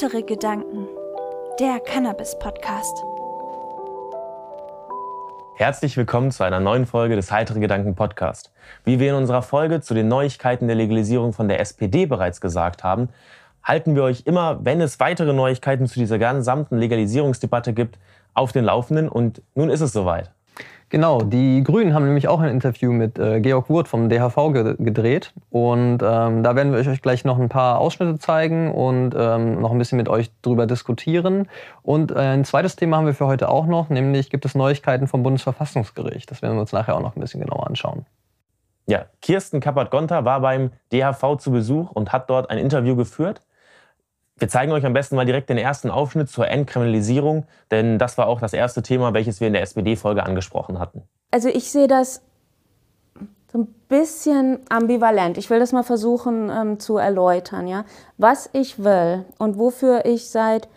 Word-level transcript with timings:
Heitere 0.00 0.22
Gedanken, 0.22 0.86
der 1.58 1.80
Cannabis-Podcast. 1.80 3.02
Herzlich 5.56 5.96
willkommen 5.96 6.30
zu 6.30 6.44
einer 6.44 6.60
neuen 6.60 6.86
Folge 6.86 7.16
des 7.16 7.32
Heitere 7.32 7.58
Gedanken 7.58 7.96
Podcast. 7.96 8.52
Wie 8.84 9.00
wir 9.00 9.10
in 9.10 9.16
unserer 9.16 9.42
Folge 9.42 9.80
zu 9.80 9.94
den 9.94 10.06
Neuigkeiten 10.06 10.68
der 10.68 10.76
Legalisierung 10.76 11.32
von 11.32 11.48
der 11.48 11.58
SPD 11.58 12.06
bereits 12.06 12.40
gesagt 12.40 12.84
haben, 12.84 13.08
halten 13.64 13.96
wir 13.96 14.04
euch 14.04 14.22
immer, 14.24 14.64
wenn 14.64 14.80
es 14.80 15.00
weitere 15.00 15.32
Neuigkeiten 15.32 15.88
zu 15.88 15.98
dieser 15.98 16.20
gesamten 16.20 16.78
Legalisierungsdebatte 16.78 17.72
gibt, 17.72 17.98
auf 18.34 18.52
den 18.52 18.66
Laufenden. 18.66 19.08
Und 19.08 19.42
nun 19.56 19.68
ist 19.68 19.80
es 19.80 19.92
soweit. 19.92 20.30
Genau, 20.90 21.20
die 21.20 21.62
Grünen 21.62 21.92
haben 21.92 22.06
nämlich 22.06 22.28
auch 22.28 22.40
ein 22.40 22.48
Interview 22.48 22.92
mit 22.92 23.18
äh, 23.18 23.40
Georg 23.40 23.68
Wurt 23.68 23.88
vom 23.88 24.08
DHV 24.08 24.52
ge 24.52 24.74
gedreht. 24.78 25.34
Und 25.50 25.98
ähm, 26.02 26.42
da 26.42 26.56
werden 26.56 26.72
wir 26.72 26.78
euch 26.78 27.02
gleich 27.02 27.26
noch 27.26 27.38
ein 27.38 27.50
paar 27.50 27.78
Ausschnitte 27.78 28.18
zeigen 28.18 28.72
und 28.72 29.14
ähm, 29.14 29.60
noch 29.60 29.70
ein 29.70 29.78
bisschen 29.78 29.98
mit 29.98 30.08
euch 30.08 30.30
drüber 30.40 30.66
diskutieren. 30.66 31.48
Und 31.82 32.10
äh, 32.12 32.14
ein 32.14 32.44
zweites 32.44 32.76
Thema 32.76 32.96
haben 32.96 33.06
wir 33.06 33.12
für 33.12 33.26
heute 33.26 33.50
auch 33.50 33.66
noch, 33.66 33.90
nämlich 33.90 34.30
gibt 34.30 34.46
es 34.46 34.54
Neuigkeiten 34.54 35.08
vom 35.08 35.22
Bundesverfassungsgericht. 35.22 36.30
Das 36.30 36.40
werden 36.40 36.56
wir 36.56 36.62
uns 36.62 36.72
nachher 36.72 36.96
auch 36.96 37.02
noch 37.02 37.16
ein 37.16 37.20
bisschen 37.20 37.40
genauer 37.40 37.66
anschauen. 37.66 38.06
Ja, 38.86 39.04
Kirsten 39.20 39.60
Kappert-Gonter 39.60 40.24
war 40.24 40.40
beim 40.40 40.70
DHV 40.90 41.36
zu 41.38 41.50
Besuch 41.50 41.90
und 41.90 42.12
hat 42.12 42.30
dort 42.30 42.48
ein 42.48 42.56
Interview 42.56 42.96
geführt. 42.96 43.42
Wir 44.38 44.48
zeigen 44.48 44.72
euch 44.72 44.86
am 44.86 44.92
besten 44.92 45.16
mal 45.16 45.24
direkt 45.24 45.50
den 45.50 45.58
ersten 45.58 45.90
Aufschnitt 45.90 46.30
zur 46.30 46.48
Entkriminalisierung, 46.48 47.46
denn 47.70 47.98
das 47.98 48.18
war 48.18 48.28
auch 48.28 48.40
das 48.40 48.52
erste 48.52 48.82
Thema, 48.82 49.12
welches 49.12 49.40
wir 49.40 49.48
in 49.48 49.52
der 49.52 49.62
SPD-Folge 49.62 50.24
angesprochen 50.24 50.78
hatten. 50.78 51.02
Also 51.30 51.48
ich 51.48 51.70
sehe 51.70 51.88
das 51.88 52.22
so 53.50 53.58
ein 53.58 53.74
bisschen 53.88 54.60
ambivalent. 54.68 55.38
Ich 55.38 55.50
will 55.50 55.58
das 55.58 55.72
mal 55.72 55.82
versuchen 55.82 56.50
ähm, 56.50 56.78
zu 56.78 56.98
erläutern. 56.98 57.66
Ja? 57.66 57.84
Was 58.16 58.48
ich 58.52 58.82
will 58.82 59.24
und 59.38 59.58
wofür 59.58 60.04
ich 60.04 60.28
seit 60.28 60.68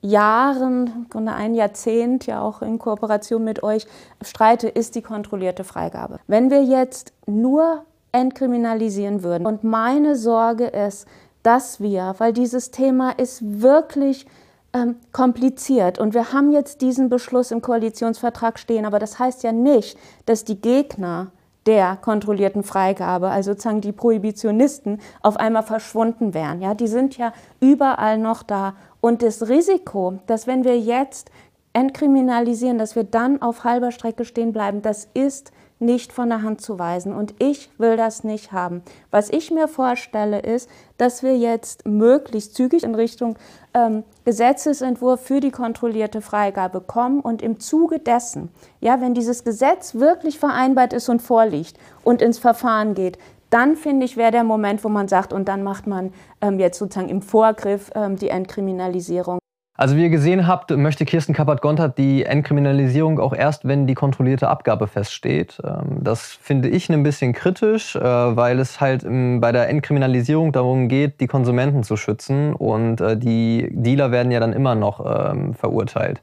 Jahren, 0.00 1.06
ein 1.12 1.54
Jahrzehnt 1.56 2.26
ja 2.26 2.40
auch 2.40 2.62
in 2.62 2.78
Kooperation 2.78 3.42
mit 3.42 3.64
euch 3.64 3.86
streite, 4.22 4.68
ist 4.68 4.94
die 4.94 5.02
kontrollierte 5.02 5.64
Freigabe. 5.64 6.20
Wenn 6.28 6.50
wir 6.50 6.62
jetzt 6.62 7.12
nur 7.26 7.84
entkriminalisieren 8.12 9.22
würden 9.22 9.46
und 9.46 9.64
meine 9.64 10.14
Sorge 10.14 10.66
ist, 10.66 11.08
dass 11.42 11.80
wir, 11.80 12.14
weil 12.18 12.32
dieses 12.32 12.70
Thema 12.70 13.10
ist 13.10 13.40
wirklich 13.60 14.26
ähm, 14.72 14.96
kompliziert 15.12 15.98
und 15.98 16.14
wir 16.14 16.32
haben 16.32 16.52
jetzt 16.52 16.80
diesen 16.80 17.08
Beschluss 17.08 17.50
im 17.50 17.62
Koalitionsvertrag 17.62 18.58
stehen, 18.58 18.84
aber 18.84 18.98
das 18.98 19.18
heißt 19.18 19.42
ja 19.42 19.52
nicht, 19.52 19.98
dass 20.26 20.44
die 20.44 20.60
Gegner 20.60 21.28
der 21.66 21.96
kontrollierten 21.96 22.62
Freigabe, 22.62 23.28
also 23.28 23.52
sozusagen 23.52 23.82
die 23.82 23.92
Prohibitionisten, 23.92 25.00
auf 25.20 25.36
einmal 25.36 25.62
verschwunden 25.62 26.32
wären. 26.32 26.62
Ja, 26.62 26.74
die 26.74 26.86
sind 26.86 27.18
ja 27.18 27.34
überall 27.60 28.16
noch 28.16 28.42
da. 28.42 28.74
Und 29.02 29.22
das 29.22 29.48
Risiko, 29.48 30.18
dass 30.26 30.46
wenn 30.46 30.64
wir 30.64 30.78
jetzt 30.78 31.30
entkriminalisieren, 31.74 32.78
dass 32.78 32.96
wir 32.96 33.04
dann 33.04 33.42
auf 33.42 33.64
halber 33.64 33.92
Strecke 33.92 34.24
stehen 34.24 34.52
bleiben, 34.52 34.80
das 34.80 35.08
ist 35.12 35.52
nicht 35.78 36.12
von 36.12 36.28
der 36.28 36.42
Hand 36.42 36.60
zu 36.60 36.78
weisen. 36.78 37.14
Und 37.14 37.34
ich 37.38 37.70
will 37.78 37.96
das 37.96 38.24
nicht 38.24 38.52
haben. 38.52 38.82
Was 39.10 39.30
ich 39.30 39.50
mir 39.50 39.68
vorstelle, 39.68 40.40
ist, 40.40 40.68
dass 40.96 41.22
wir 41.22 41.36
jetzt 41.36 41.86
möglichst 41.86 42.54
zügig 42.54 42.82
in 42.82 42.94
Richtung 42.94 43.36
ähm, 43.74 44.04
Gesetzesentwurf 44.24 45.20
für 45.20 45.40
die 45.40 45.50
kontrollierte 45.50 46.20
Freigabe 46.20 46.80
kommen 46.80 47.20
und 47.20 47.42
im 47.42 47.60
Zuge 47.60 47.98
dessen, 47.98 48.50
ja, 48.80 49.00
wenn 49.00 49.14
dieses 49.14 49.44
Gesetz 49.44 49.94
wirklich 49.94 50.38
vereinbart 50.38 50.92
ist 50.92 51.08
und 51.08 51.22
vorliegt 51.22 51.78
und 52.04 52.22
ins 52.22 52.38
Verfahren 52.38 52.94
geht, 52.94 53.18
dann 53.50 53.76
finde 53.76 54.04
ich, 54.04 54.16
wäre 54.16 54.32
der 54.32 54.44
Moment, 54.44 54.84
wo 54.84 54.88
man 54.88 55.08
sagt, 55.08 55.32
und 55.32 55.48
dann 55.48 55.62
macht 55.62 55.86
man 55.86 56.12
ähm, 56.40 56.58
jetzt 56.58 56.78
sozusagen 56.78 57.08
im 57.08 57.22
Vorgriff 57.22 57.90
ähm, 57.94 58.16
die 58.16 58.28
Entkriminalisierung. 58.28 59.38
Also 59.78 59.94
wie 59.94 60.02
ihr 60.02 60.10
gesehen 60.10 60.48
habt, 60.48 60.76
möchte 60.76 61.04
Kirsten 61.04 61.34
Kappert-Gontard 61.34 61.98
die 61.98 62.24
Entkriminalisierung 62.24 63.20
auch 63.20 63.32
erst, 63.32 63.68
wenn 63.68 63.86
die 63.86 63.94
kontrollierte 63.94 64.48
Abgabe 64.48 64.88
feststeht. 64.88 65.60
Ähm, 65.62 66.02
das 66.02 66.32
finde 66.32 66.68
ich 66.68 66.90
ein 66.90 67.04
bisschen 67.04 67.32
kritisch, 67.32 67.94
äh, 67.94 68.00
weil 68.00 68.58
es 68.58 68.80
halt 68.80 69.04
bei 69.04 69.52
der 69.52 69.68
Entkriminalisierung 69.68 70.50
darum 70.50 70.88
geht, 70.88 71.20
die 71.20 71.28
Konsumenten 71.28 71.84
zu 71.84 71.96
schützen 71.96 72.54
und 72.54 73.00
äh, 73.00 73.16
die 73.16 73.68
Dealer 73.70 74.10
werden 74.10 74.32
ja 74.32 74.40
dann 74.40 74.52
immer 74.52 74.74
noch 74.74 75.30
ähm, 75.30 75.54
verurteilt. 75.54 76.22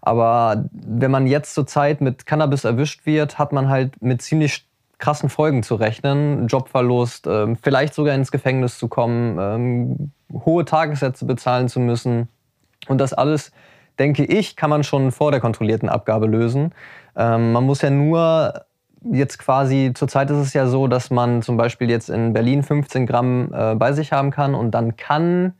Aber 0.00 0.66
wenn 0.70 1.10
man 1.10 1.26
jetzt 1.26 1.54
zurzeit 1.54 2.00
mit 2.00 2.24
Cannabis 2.24 2.62
erwischt 2.62 3.04
wird, 3.04 3.36
hat 3.36 3.52
man 3.52 3.68
halt 3.68 4.00
mit 4.00 4.22
ziemlich 4.22 4.64
krassen 4.98 5.28
Folgen 5.28 5.64
zu 5.64 5.74
rechnen. 5.74 6.46
Jobverlust, 6.46 7.26
ähm, 7.26 7.56
vielleicht 7.60 7.94
sogar 7.94 8.14
ins 8.14 8.30
Gefängnis 8.30 8.78
zu 8.78 8.86
kommen, 8.86 10.12
hohe 10.32 10.64
Tagessätze 10.64 11.24
bezahlen 11.24 11.68
zu 11.68 11.80
müssen. 11.80 12.28
Und 12.88 12.98
das 12.98 13.12
alles, 13.12 13.52
denke 13.98 14.24
ich, 14.24 14.56
kann 14.56 14.70
man 14.70 14.84
schon 14.84 15.12
vor 15.12 15.30
der 15.30 15.40
kontrollierten 15.40 15.88
Abgabe 15.88 16.26
lösen. 16.26 16.72
Ähm, 17.16 17.52
man 17.52 17.64
muss 17.64 17.82
ja 17.82 17.90
nur 17.90 18.64
jetzt 19.10 19.38
quasi, 19.38 19.92
zurzeit 19.94 20.30
ist 20.30 20.38
es 20.38 20.52
ja 20.54 20.66
so, 20.66 20.86
dass 20.86 21.10
man 21.10 21.42
zum 21.42 21.56
Beispiel 21.56 21.90
jetzt 21.90 22.08
in 22.08 22.32
Berlin 22.32 22.62
15 22.62 23.06
Gramm 23.06 23.52
äh, 23.52 23.74
bei 23.74 23.92
sich 23.92 24.12
haben 24.12 24.30
kann 24.30 24.54
und 24.54 24.72
dann 24.72 24.96
kann 24.96 25.54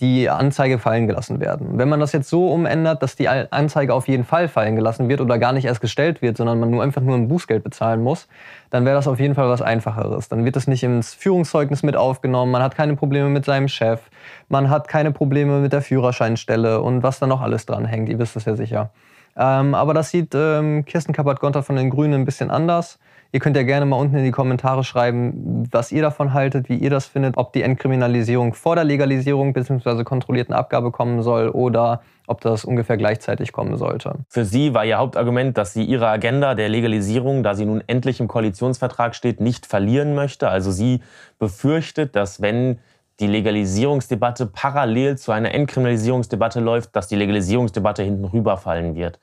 die 0.00 0.30
Anzeige 0.30 0.78
fallen 0.78 1.06
gelassen 1.06 1.40
werden. 1.40 1.78
Wenn 1.78 1.88
man 1.88 2.00
das 2.00 2.12
jetzt 2.12 2.30
so 2.30 2.48
umändert, 2.48 3.02
dass 3.02 3.16
die 3.16 3.28
Anzeige 3.28 3.94
auf 3.94 4.08
jeden 4.08 4.24
Fall 4.24 4.48
fallen 4.48 4.74
gelassen 4.74 5.08
wird 5.08 5.20
oder 5.20 5.38
gar 5.38 5.52
nicht 5.52 5.66
erst 5.66 5.80
gestellt 5.80 6.22
wird, 6.22 6.36
sondern 6.36 6.58
man 6.58 6.70
nur 6.70 6.82
einfach 6.82 7.02
nur 7.02 7.16
ein 7.16 7.28
Bußgeld 7.28 7.62
bezahlen 7.62 8.02
muss, 8.02 8.26
dann 8.70 8.84
wäre 8.84 8.96
das 8.96 9.06
auf 9.06 9.20
jeden 9.20 9.34
Fall 9.34 9.48
was 9.48 9.62
Einfacheres. 9.62 10.28
Dann 10.28 10.44
wird 10.44 10.56
es 10.56 10.66
nicht 10.66 10.82
ins 10.82 11.12
Führungszeugnis 11.14 11.82
mit 11.82 11.96
aufgenommen, 11.96 12.50
man 12.50 12.62
hat 12.62 12.74
keine 12.74 12.96
Probleme 12.96 13.28
mit 13.28 13.44
seinem 13.44 13.68
Chef, 13.68 14.00
man 14.48 14.70
hat 14.70 14.88
keine 14.88 15.12
Probleme 15.12 15.60
mit 15.60 15.72
der 15.72 15.82
Führerscheinstelle 15.82 16.80
und 16.80 17.02
was 17.02 17.18
da 17.18 17.26
noch 17.26 17.42
alles 17.42 17.66
dran 17.66 17.84
hängt, 17.84 18.08
ihr 18.08 18.18
wisst 18.18 18.36
es 18.36 18.46
ja 18.46 18.56
sicher. 18.56 18.90
Ähm, 19.36 19.74
aber 19.74 19.94
das 19.94 20.10
sieht 20.10 20.34
ähm, 20.34 20.84
Kirsten 20.84 21.12
Kappert-Gonter 21.12 21.62
von 21.62 21.76
den 21.76 21.90
Grünen 21.90 22.14
ein 22.14 22.24
bisschen 22.24 22.50
anders. 22.50 22.98
Ihr 23.32 23.38
könnt 23.38 23.56
ja 23.56 23.62
gerne 23.62 23.86
mal 23.86 23.96
unten 23.96 24.16
in 24.16 24.24
die 24.24 24.32
Kommentare 24.32 24.82
schreiben, 24.82 25.68
was 25.70 25.92
ihr 25.92 26.02
davon 26.02 26.34
haltet, 26.34 26.68
wie 26.68 26.74
ihr 26.74 26.90
das 26.90 27.06
findet, 27.06 27.36
ob 27.36 27.52
die 27.52 27.62
Entkriminalisierung 27.62 28.54
vor 28.54 28.74
der 28.74 28.82
Legalisierung 28.82 29.52
bzw. 29.52 30.02
kontrollierten 30.02 30.52
Abgabe 30.52 30.90
kommen 30.90 31.22
soll 31.22 31.48
oder 31.48 32.02
ob 32.26 32.40
das 32.40 32.64
ungefähr 32.64 32.96
gleichzeitig 32.96 33.52
kommen 33.52 33.76
sollte. 33.76 34.14
Für 34.28 34.44
Sie 34.44 34.74
war 34.74 34.84
Ihr 34.84 34.98
Hauptargument, 34.98 35.56
dass 35.56 35.72
sie 35.72 35.84
Ihre 35.84 36.08
Agenda 36.08 36.56
der 36.56 36.68
Legalisierung, 36.68 37.44
da 37.44 37.54
sie 37.54 37.66
nun 37.66 37.84
endlich 37.86 38.18
im 38.18 38.26
Koalitionsvertrag 38.26 39.14
steht, 39.14 39.40
nicht 39.40 39.64
verlieren 39.64 40.14
möchte. 40.16 40.48
Also 40.48 40.72
sie 40.72 41.00
befürchtet, 41.38 42.16
dass 42.16 42.40
wenn 42.40 42.78
die 43.20 43.26
Legalisierungsdebatte 43.26 44.46
parallel 44.46 45.18
zu 45.18 45.32
einer 45.32 45.52
Entkriminalisierungsdebatte 45.52 46.60
läuft, 46.60 46.96
dass 46.96 47.08
die 47.08 47.16
Legalisierungsdebatte 47.16 48.02
hinten 48.02 48.24
rüberfallen 48.24 48.94
wird. 48.96 49.20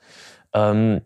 Ähm, 0.54 1.02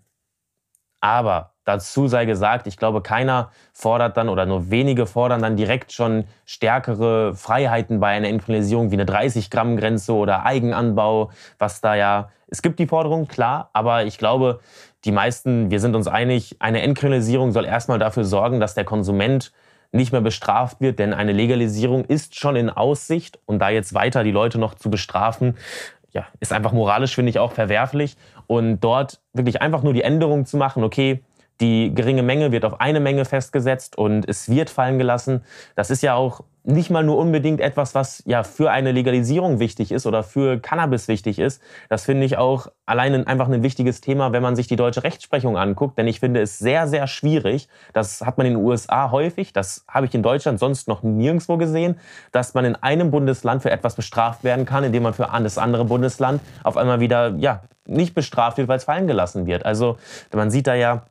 aber 1.01 1.53
Dazu 1.65 2.09
sei 2.09 2.25
gesagt, 2.25 2.67
ich 2.67 2.77
glaube, 2.77 3.03
keiner 3.03 3.51
fordert 3.73 4.17
dann 4.17 4.29
oder 4.29 4.47
nur 4.47 4.71
wenige 4.71 5.07
fordern 5.07 5.43
dann 5.43 5.57
direkt 5.57 5.93
schon 5.93 6.25
stärkere 6.45 7.35
Freiheiten 7.37 8.01
bei 8.01 8.09
einer 8.09 8.29
Inkriminalisierung 8.29 8.91
wie 8.91 8.97
eine 8.97 9.05
30-Gramm-Grenze 9.05 10.13
oder 10.13 10.45
Eigenanbau, 10.45 11.31
was 11.59 11.81
da 11.81 11.95
ja, 11.95 12.31
es 12.49 12.63
gibt 12.63 12.81
die 12.81 12.89
Forderung, 12.89 13.29
klar, 13.29 13.71
aber 13.75 14.05
ich 14.05 14.19
glaube, 14.19 14.59
die 15.05 15.13
meisten, 15.13 15.71
wir 15.71 15.79
sind 15.79 15.95
uns 15.95 16.09
einig, 16.09 16.57
eine 16.59 16.83
Entkriminalisierung 16.83 17.53
soll 17.53 17.65
erstmal 17.65 18.01
dafür 18.01 18.25
sorgen, 18.25 18.59
dass 18.59 18.75
der 18.75 18.85
Konsument 18.85 19.53
nicht 19.93 20.13
mehr 20.13 20.23
bestraft 20.23 20.81
wird, 20.81 20.99
denn 20.99 21.13
eine 21.13 21.33
Legalisierung 21.33 22.05
ist 22.05 22.39
schon 22.39 22.57
in 22.57 22.71
Aussicht 22.71 23.39
und 23.45 23.59
da 23.59 23.69
jetzt 23.69 23.95
weiter 23.95 24.25
die 24.25 24.31
Leute 24.31 24.59
noch 24.59 24.75
zu 24.75 24.91
bestrafen, 24.91 25.57
ja, 26.13 26.27
ist 26.41 26.53
einfach 26.53 26.73
moralisch, 26.73 27.15
finde 27.15 27.31
ich, 27.31 27.39
auch 27.39 27.53
verwerflich. 27.53 28.17
Und 28.47 28.81
dort 28.81 29.21
wirklich 29.33 29.63
einfach 29.63 29.83
nur 29.83 29.95
die 29.95 30.03
Änderung 30.03 30.45
zu 30.45 30.57
machen, 30.57 30.85
okay, 30.85 31.23
die 31.63 31.95
geringe 31.95 32.23
Menge 32.23 32.53
wird 32.53 32.65
auf 32.65 32.81
eine 32.81 33.01
Menge 33.01 33.25
festgesetzt 33.25 33.97
und 33.97 34.29
es 34.29 34.51
wird 34.51 34.69
fallen 34.69 34.99
gelassen. 34.99 35.43
Das 35.77 35.91
ist 35.91 36.03
ja 36.03 36.15
auch 36.15 36.43
nicht 36.65 36.91
mal 36.91 37.03
nur 37.03 37.19
unbedingt 37.19 37.61
etwas, 37.61 37.95
was 37.95 38.23
ja 38.27 38.43
für 38.43 38.71
eine 38.71 38.93
Legalisierung 38.93 39.59
wichtig 39.59 39.91
ist 39.91 40.07
oder 40.07 40.23
für 40.23 40.59
Cannabis 40.61 41.09
wichtig 41.09 41.39
ist. 41.39 41.61
Das 41.89 42.05
finde 42.05 42.25
ich 42.25 42.37
auch 42.37 42.69
allein 42.87 43.27
einfach 43.27 43.49
ein 43.49 43.63
wichtiges 43.63 44.01
Thema, 44.01 44.33
wenn 44.33 44.43
man 44.43 44.55
sich 44.55 44.69
die 44.69 44.77
deutsche 44.77 45.03
Rechtsprechung 45.03 45.57
anguckt. 45.57 45.99
Denn 45.99 46.07
ich 46.07 46.21
finde 46.21 46.41
es 46.41 46.59
sehr, 46.59 46.87
sehr 46.87 47.07
schwierig. 47.07 47.69
Das 47.93 48.21
hat 48.21 48.39
man 48.39 48.47
in 48.47 48.55
den 48.55 48.65
USA 48.65 49.11
häufig. 49.11 49.53
Das 49.53 49.85
habe 49.89 50.07
ich 50.07 50.15
in 50.15 50.23
Deutschland 50.23 50.59
sonst 50.61 50.87
noch 50.87 51.03
nirgendwo 51.03 51.57
gesehen, 51.57 51.99
dass 52.31 52.55
man 52.55 52.65
in 52.65 52.77
einem 52.77 53.11
Bundesland 53.11 53.63
für 53.63 53.71
etwas 53.71 53.97
bestraft 53.97 54.45
werden 54.45 54.65
kann, 54.65 54.85
indem 54.85 55.03
man 55.03 55.15
für 55.15 55.29
das 55.33 55.59
andere 55.59 55.85
Bundesland 55.85 56.41
auf 56.63 56.77
einmal 56.77 57.01
wieder 57.01 57.35
ja 57.39 57.63
nicht 57.87 58.15
bestraft 58.15 58.59
wird, 58.59 58.69
weil 58.69 58.77
es 58.77 58.85
fallen 58.85 59.09
gelassen 59.09 59.47
wird. 59.47 59.67
Also 59.67 59.99
man 60.33 60.51
sieht 60.51 60.69
da 60.69 60.75
ja 60.75 61.03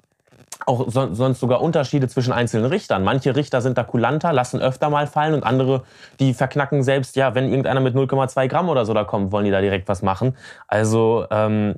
auch 0.66 0.90
so, 0.90 1.14
sonst 1.14 1.40
sogar 1.40 1.62
Unterschiede 1.62 2.08
zwischen 2.08 2.34
einzelnen 2.34 2.66
Richtern. 2.66 3.04
Manche 3.04 3.36
Richter 3.36 3.62
sind 3.62 3.78
da 3.78 3.84
kulanter, 3.84 4.34
lassen 4.34 4.62
öfter 4.62 4.90
mal 4.90 5.08
fallen 5.08 5.34
und 5.34 5.44
andere, 5.44 5.84
die 6.20 6.34
verknacken 6.34 6.84
selbst, 6.84 7.16
ja, 7.16 7.36
wenn 7.36 7.50
irgendeiner 7.50 7.80
mit 7.80 7.96
0,2 7.96 8.48
Gramm 8.48 8.70
oder 8.70 8.86
so 8.86 8.94
da 8.94 9.04
kommt, 9.04 9.32
wollen 9.32 9.46
die 9.46 9.52
da 9.52 9.62
direkt 9.62 9.88
was 9.88 10.02
machen. 10.02 10.36
Also 10.68 11.26
ähm, 11.32 11.76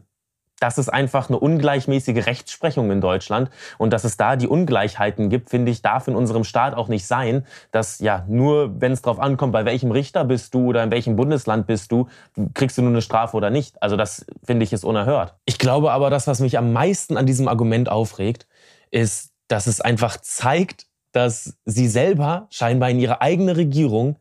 das 0.63 0.77
ist 0.77 0.88
einfach 0.88 1.27
eine 1.27 1.39
ungleichmäßige 1.39 2.25
Rechtsprechung 2.25 2.89
in 2.89 3.01
Deutschland 3.01 3.50
und 3.77 3.91
dass 3.91 4.06
es 4.06 4.15
da 4.15 4.38
die 4.38 4.47
Ungleichheiten 4.47 5.30
gibt, 5.30 5.50
finde 5.50 5.71
ich, 5.71 5.81
darf 5.81 6.07
in 6.07 6.15
unserem 6.15 6.45
Staat 6.45 6.74
auch 6.74 6.88
nicht 6.88 7.06
sein, 7.06 7.45
dass 7.71 8.00
ja 8.00 8.24
nur, 8.30 8.80
wenn 8.80 8.94
es 8.94 9.01
darauf 9.01 9.19
ankommt, 9.19 9.51
bei 9.51 9.65
welchem 9.65 9.91
Richter 9.91 10.24
bist 10.24 10.53
du 10.53 10.68
oder 10.68 10.81
in 10.81 10.89
welchem 10.89 11.18
Bundesland 11.18 11.68
bist 11.68 11.91
du, 11.91 12.07
kriegst 12.53 12.77
du 12.77 12.81
nur 12.81 12.91
eine 12.91 13.01
Strafe 13.01 13.35
oder 13.35 13.50
nicht. 13.50 13.81
Also 13.83 13.97
das 13.97 14.25
finde 14.41 14.63
ich 14.63 14.71
ist 14.71 14.85
unerhört. 14.85 15.35
Ich 15.44 15.59
glaube 15.59 15.91
aber, 15.91 16.09
das, 16.09 16.27
was 16.27 16.39
mich 16.39 16.57
am 16.57 16.71
meisten 16.71 17.18
an 17.18 17.25
diesem 17.25 17.50
Argument 17.50 17.89
aufregt, 17.89 18.47
ist, 18.94 19.31
dass 19.48 19.68
es 19.68 19.81
einfach 19.81 20.18
zeigt, 20.18 20.88
dass 21.12 21.57
sie 21.66 21.88
selber 21.88 22.48
scheinbar 22.50 22.90
in 22.90 23.00
ihre 23.00 23.22
eigene 23.22 23.57
Regierung 23.57 24.18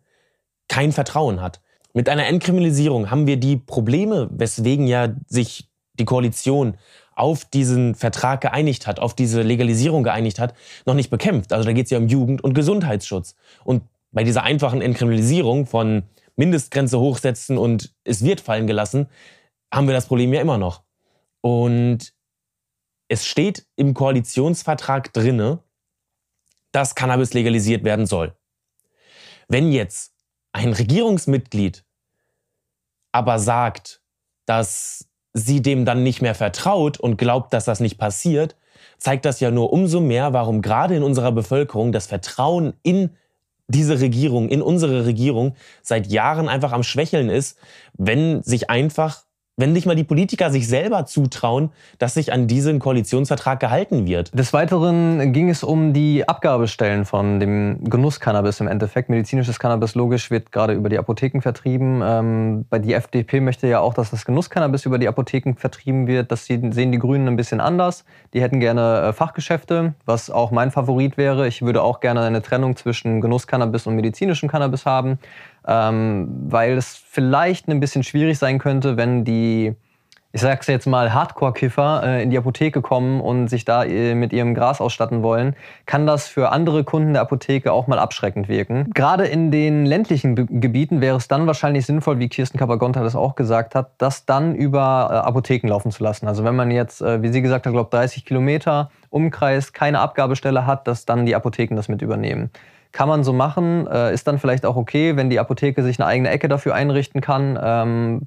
kein 0.69 0.93
Vertrauen 0.93 1.41
hat. 1.41 1.61
Mit 1.95 2.09
einer 2.09 2.27
Entkriminalisierung 2.27 3.11
haben 3.11 3.27
wir 3.27 3.37
die 3.37 3.57
Probleme, 3.57 4.29
weswegen 4.33 4.87
ja 4.87 5.15
sich 5.27 5.69
die 5.95 6.05
Koalition 6.05 6.79
auf 7.15 7.45
diesen 7.45 7.95
Vertrag 7.95 8.41
geeinigt 8.41 8.87
hat, 8.87 8.99
auf 8.99 9.15
diese 9.15 9.43
Legalisierung 9.43 10.03
geeinigt 10.03 10.39
hat, 10.39 10.55
noch 10.87 10.95
nicht 10.95 11.11
bekämpft. 11.11 11.53
Also 11.53 11.67
da 11.67 11.73
geht 11.73 11.85
es 11.85 11.91
ja 11.91 11.99
um 11.99 12.09
Jugend- 12.09 12.43
und 12.43 12.55
Gesundheitsschutz. 12.55 13.37
Und 13.65 13.83
bei 14.11 14.25
dieser 14.25 14.43
einfachen 14.43 14.81
Entkriminalisierung 14.81 15.67
von 15.67 16.05
Mindestgrenze 16.37 16.99
hochsetzen 16.99 17.59
und 17.59 17.93
es 18.05 18.25
wird 18.25 18.41
fallen 18.41 18.67
gelassen, 18.67 19.09
haben 19.73 19.87
wir 19.87 19.95
das 19.95 20.07
Problem 20.07 20.33
ja 20.33 20.41
immer 20.41 20.57
noch. 20.57 20.83
Und 21.43 22.15
es 23.13 23.27
steht 23.27 23.67
im 23.77 23.93
Koalitionsvertrag 23.93 25.13
drinne, 25.13 25.59
dass 26.73 26.95
Cannabis 26.95 27.35
legalisiert 27.35 27.85
werden 27.85 28.07
soll. 28.07 28.35
Wenn 29.49 29.71
jetzt 29.71 30.15
ein 30.53 30.73
Regierungsmitglied 30.73 31.85
aber 33.13 33.39
sagt, 33.39 34.01
dass 34.47 35.11
sie 35.35 35.61
dem 35.61 35.85
dann 35.85 36.03
nicht 36.03 36.23
mehr 36.23 36.35
vertraut 36.35 36.99
und 36.99 37.19
glaubt, 37.19 37.53
dass 37.53 37.67
das 37.67 37.81
nicht 37.81 37.99
passiert, 37.99 38.57
zeigt 38.97 39.27
das 39.27 39.41
ja 39.41 39.51
nur 39.51 39.75
umso 39.75 40.01
mehr, 40.01 40.33
warum 40.33 40.63
gerade 40.63 40.97
in 40.97 41.03
unserer 41.03 41.33
Bevölkerung 41.33 41.93
das 41.93 42.07
Vertrauen 42.07 42.73
in 42.83 43.11
diese 43.69 44.01
Regierung, 44.01 44.49
in 44.49 44.63
unsere 44.63 45.05
Regierung 45.05 45.55
seit 45.83 46.07
Jahren 46.07 46.49
einfach 46.49 46.73
am 46.73 46.83
Schwächeln 46.83 47.29
ist, 47.29 47.59
wenn 47.93 48.43
sich 48.43 48.71
einfach 48.71 49.27
wenn 49.57 49.73
nicht 49.73 49.87
mal 49.87 49.95
die 49.95 50.05
Politiker 50.05 50.51
sich 50.51 50.67
selber 50.67 51.05
zutrauen, 51.05 51.71
dass 51.99 52.15
sich 52.15 52.33
an 52.33 52.47
diesen 52.47 52.79
Koalitionsvertrag 52.79 53.61
gehalten 53.61 54.07
wird. 54.07 54.37
Des 54.37 54.53
Weiteren 54.53 55.33
ging 55.33 55.51
es 55.51 55.63
um 55.63 55.93
die 55.93 56.27
Abgabestellen 56.27 57.05
von 57.05 57.39
dem 57.39 57.85
Genusscannabis 57.85 58.61
im 58.61 58.69
Endeffekt. 58.69 59.11
Medizinisches 59.11 59.59
Cannabis 59.59 59.95
logisch 59.95 60.31
wird 60.31 60.53
gerade 60.53 60.73
über 60.73 60.89
die 60.89 60.99
Apotheken 60.99 61.43
vertrieben. 61.43 62.01
Ähm, 62.03 62.65
die 62.83 62.95
FDP 62.95 63.41
möchte 63.41 63.67
ja 63.67 63.81
auch, 63.81 63.93
dass 63.93 64.11
das 64.11 64.25
Genusscannabis 64.25 64.87
über 64.87 64.99
die 64.99 65.09
Apotheken 65.09 65.55
vertrieben 65.57 66.07
wird. 66.07 66.33
Das 66.33 66.47
sehen 66.47 66.73
die 66.73 66.99
Grünen 66.99 67.29
ein 67.29 67.37
bisschen 67.37 67.61
anders. 67.61 68.05
Die 68.33 68.41
hätten 68.41 68.59
gerne 68.59 69.09
äh, 69.09 69.13
Fachgeschäfte, 69.13 69.95
was 70.07 70.31
auch 70.31 70.51
mein 70.51 70.71
Favorit 70.71 71.19
wäre. 71.19 71.47
Ich 71.47 71.61
würde 71.61 71.83
auch 71.83 72.01
gerne 72.01 72.23
eine 72.23 72.41
Trennung 72.41 72.77
zwischen 72.77 73.21
Genusscannabis 73.21 73.87
und 73.87 73.97
medizinischem 73.97 74.49
Cannabis 74.49 74.87
haben 74.87 75.19
ähm, 75.67 76.29
weil 76.49 76.77
es 76.77 76.97
vielleicht 76.97 77.69
ein 77.69 77.81
bisschen 77.81 78.03
schwierig 78.03 78.39
sein 78.39 78.59
könnte, 78.59 78.97
wenn 78.97 79.25
die, 79.25 79.75
ich 80.33 80.41
sag's 80.41 80.67
jetzt 80.67 80.87
mal, 80.87 81.13
Hardcore-Kiffer 81.15 82.03
äh, 82.05 82.23
in 82.23 82.31
die 82.31 82.39
Apotheke 82.39 82.83
kommen 82.83 83.21
und 83.21 83.49
sich 83.49 83.65
da 83.65 83.85
äh, 83.85 84.15
mit 84.15 84.33
ihrem 84.33 84.55
Gras 84.55 84.81
ausstatten 84.81 85.23
wollen, 85.23 85.55
kann 85.87 86.07
das 86.07 86.27
für 86.27 86.51
andere 86.51 86.85
Kunden 86.85 87.13
der 87.13 87.23
Apotheke 87.23 87.73
auch 87.73 87.87
mal 87.87 87.99
abschreckend 87.99 88.49
wirken. 88.49 88.91
Gerade 88.95 89.27
in 89.27 89.51
den 89.51 89.87
ländlichen 89.87 90.35
Be 90.35 90.47
Gebieten 90.47 91.01
wäre 91.01 91.17
es 91.17 91.29
dann 91.29 91.47
wahrscheinlich 91.47 91.87
sinnvoll, 91.87 92.19
wie 92.19 92.29
Kirsten 92.29 92.59
Kapagonta 92.59 93.03
das 93.03 93.15
auch 93.15 93.35
gesagt 93.35 93.75
hat, 93.75 93.93
das 93.99 94.27
dann 94.27 94.55
über 94.55 95.09
äh, 95.11 95.15
Apotheken 95.29 95.69
laufen 95.69 95.93
zu 95.93 96.03
lassen. 96.03 96.27
Also 96.27 96.45
wenn 96.45 96.57
man 96.57 96.71
jetzt, 96.71 97.03
äh, 97.03 97.23
wie 97.23 97.29
sie 97.29 97.43
gesagt 97.43 97.67
hat, 97.67 97.73
glaube 97.73 97.91
30 97.91 98.25
Kilometer 98.25 98.91
Umkreis 99.11 99.73
keine 99.73 100.01
Abgabestelle 100.01 100.67
hat, 100.67 100.89
dass 100.89 101.05
dann 101.05 101.27
die 101.27 101.37
Apotheken 101.37 101.77
das 101.77 101.89
mit 101.89 102.03
übernehmen. 102.03 102.51
Kann 102.93 103.09
man 103.09 103.25
so 103.25 103.33
machen, 103.33 103.87
äh, 103.87 104.13
ist 104.13 104.27
dann 104.27 104.39
vielleicht 104.39 104.67
auch 104.67 104.77
okay, 104.77 105.17
wenn 105.17 105.31
die 105.31 105.41
Apotheke 105.41 105.83
sich 105.83 105.99
eine 105.99 106.07
eigene 106.07 106.31
Ecke 106.31 106.49
dafür 106.49 106.75
einrichten 106.75 107.21
kann. 107.21 107.59
Ähm, 107.63 108.23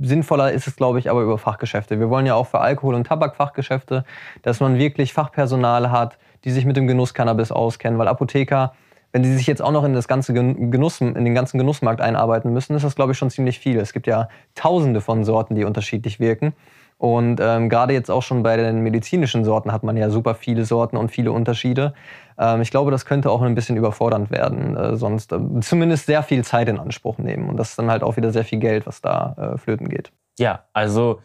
sinnvoller 0.00 0.52
ist 0.52 0.66
es, 0.66 0.76
glaube 0.76 0.98
ich, 0.98 1.08
aber 1.08 1.22
über 1.22 1.38
Fachgeschäfte. 1.38 2.00
Wir 2.00 2.10
wollen 2.10 2.26
ja 2.26 2.34
auch 2.34 2.48
für 2.48 2.60
Alkohol- 2.60 2.96
und 2.96 3.06
Tabakfachgeschäfte, 3.06 4.04
dass 4.42 4.58
man 4.60 4.76
wirklich 4.76 5.12
Fachpersonal 5.12 5.90
hat, 5.90 6.18
die 6.44 6.50
sich 6.50 6.64
mit 6.64 6.76
dem 6.76 6.86
Genuss 6.86 7.14
Cannabis 7.14 7.52
auskennen, 7.52 7.98
weil 7.98 8.08
Apotheker 8.08 8.72
wenn 9.12 9.22
die 9.22 9.32
sich 9.32 9.46
jetzt 9.46 9.62
auch 9.62 9.72
noch 9.72 9.84
in, 9.84 9.94
das 9.94 10.06
ganze 10.06 10.34
Genuss, 10.34 11.00
in 11.00 11.24
den 11.24 11.34
ganzen 11.34 11.58
Genussmarkt 11.58 12.00
einarbeiten 12.00 12.52
müssen, 12.52 12.76
ist 12.76 12.84
das, 12.84 12.94
glaube 12.94 13.12
ich, 13.12 13.18
schon 13.18 13.30
ziemlich 13.30 13.58
viel. 13.58 13.78
Es 13.78 13.92
gibt 13.92 14.06
ja 14.06 14.28
tausende 14.54 15.00
von 15.00 15.24
Sorten, 15.24 15.54
die 15.54 15.64
unterschiedlich 15.64 16.20
wirken. 16.20 16.52
Und 16.98 17.40
ähm, 17.40 17.68
gerade 17.68 17.92
jetzt 17.92 18.10
auch 18.10 18.22
schon 18.22 18.42
bei 18.42 18.56
den 18.56 18.80
medizinischen 18.80 19.44
Sorten 19.44 19.72
hat 19.72 19.84
man 19.84 19.96
ja 19.96 20.10
super 20.10 20.34
viele 20.34 20.64
Sorten 20.64 20.96
und 20.96 21.10
viele 21.10 21.30
Unterschiede. 21.30 21.94
Ähm, 22.36 22.60
ich 22.60 22.72
glaube, 22.72 22.90
das 22.90 23.06
könnte 23.06 23.30
auch 23.30 23.40
ein 23.40 23.54
bisschen 23.54 23.76
überfordernd 23.76 24.32
werden, 24.32 24.76
äh, 24.76 24.96
sonst 24.96 25.32
äh, 25.32 25.38
zumindest 25.60 26.06
sehr 26.06 26.24
viel 26.24 26.44
Zeit 26.44 26.68
in 26.68 26.78
Anspruch 26.78 27.18
nehmen. 27.18 27.48
Und 27.48 27.56
das 27.56 27.70
ist 27.70 27.78
dann 27.78 27.88
halt 27.90 28.02
auch 28.02 28.16
wieder 28.16 28.32
sehr 28.32 28.44
viel 28.44 28.58
Geld, 28.58 28.84
was 28.86 29.00
da 29.00 29.54
äh, 29.54 29.58
flöten 29.58 29.88
geht. 29.88 30.10
Ja, 30.40 30.64
also 30.72 31.20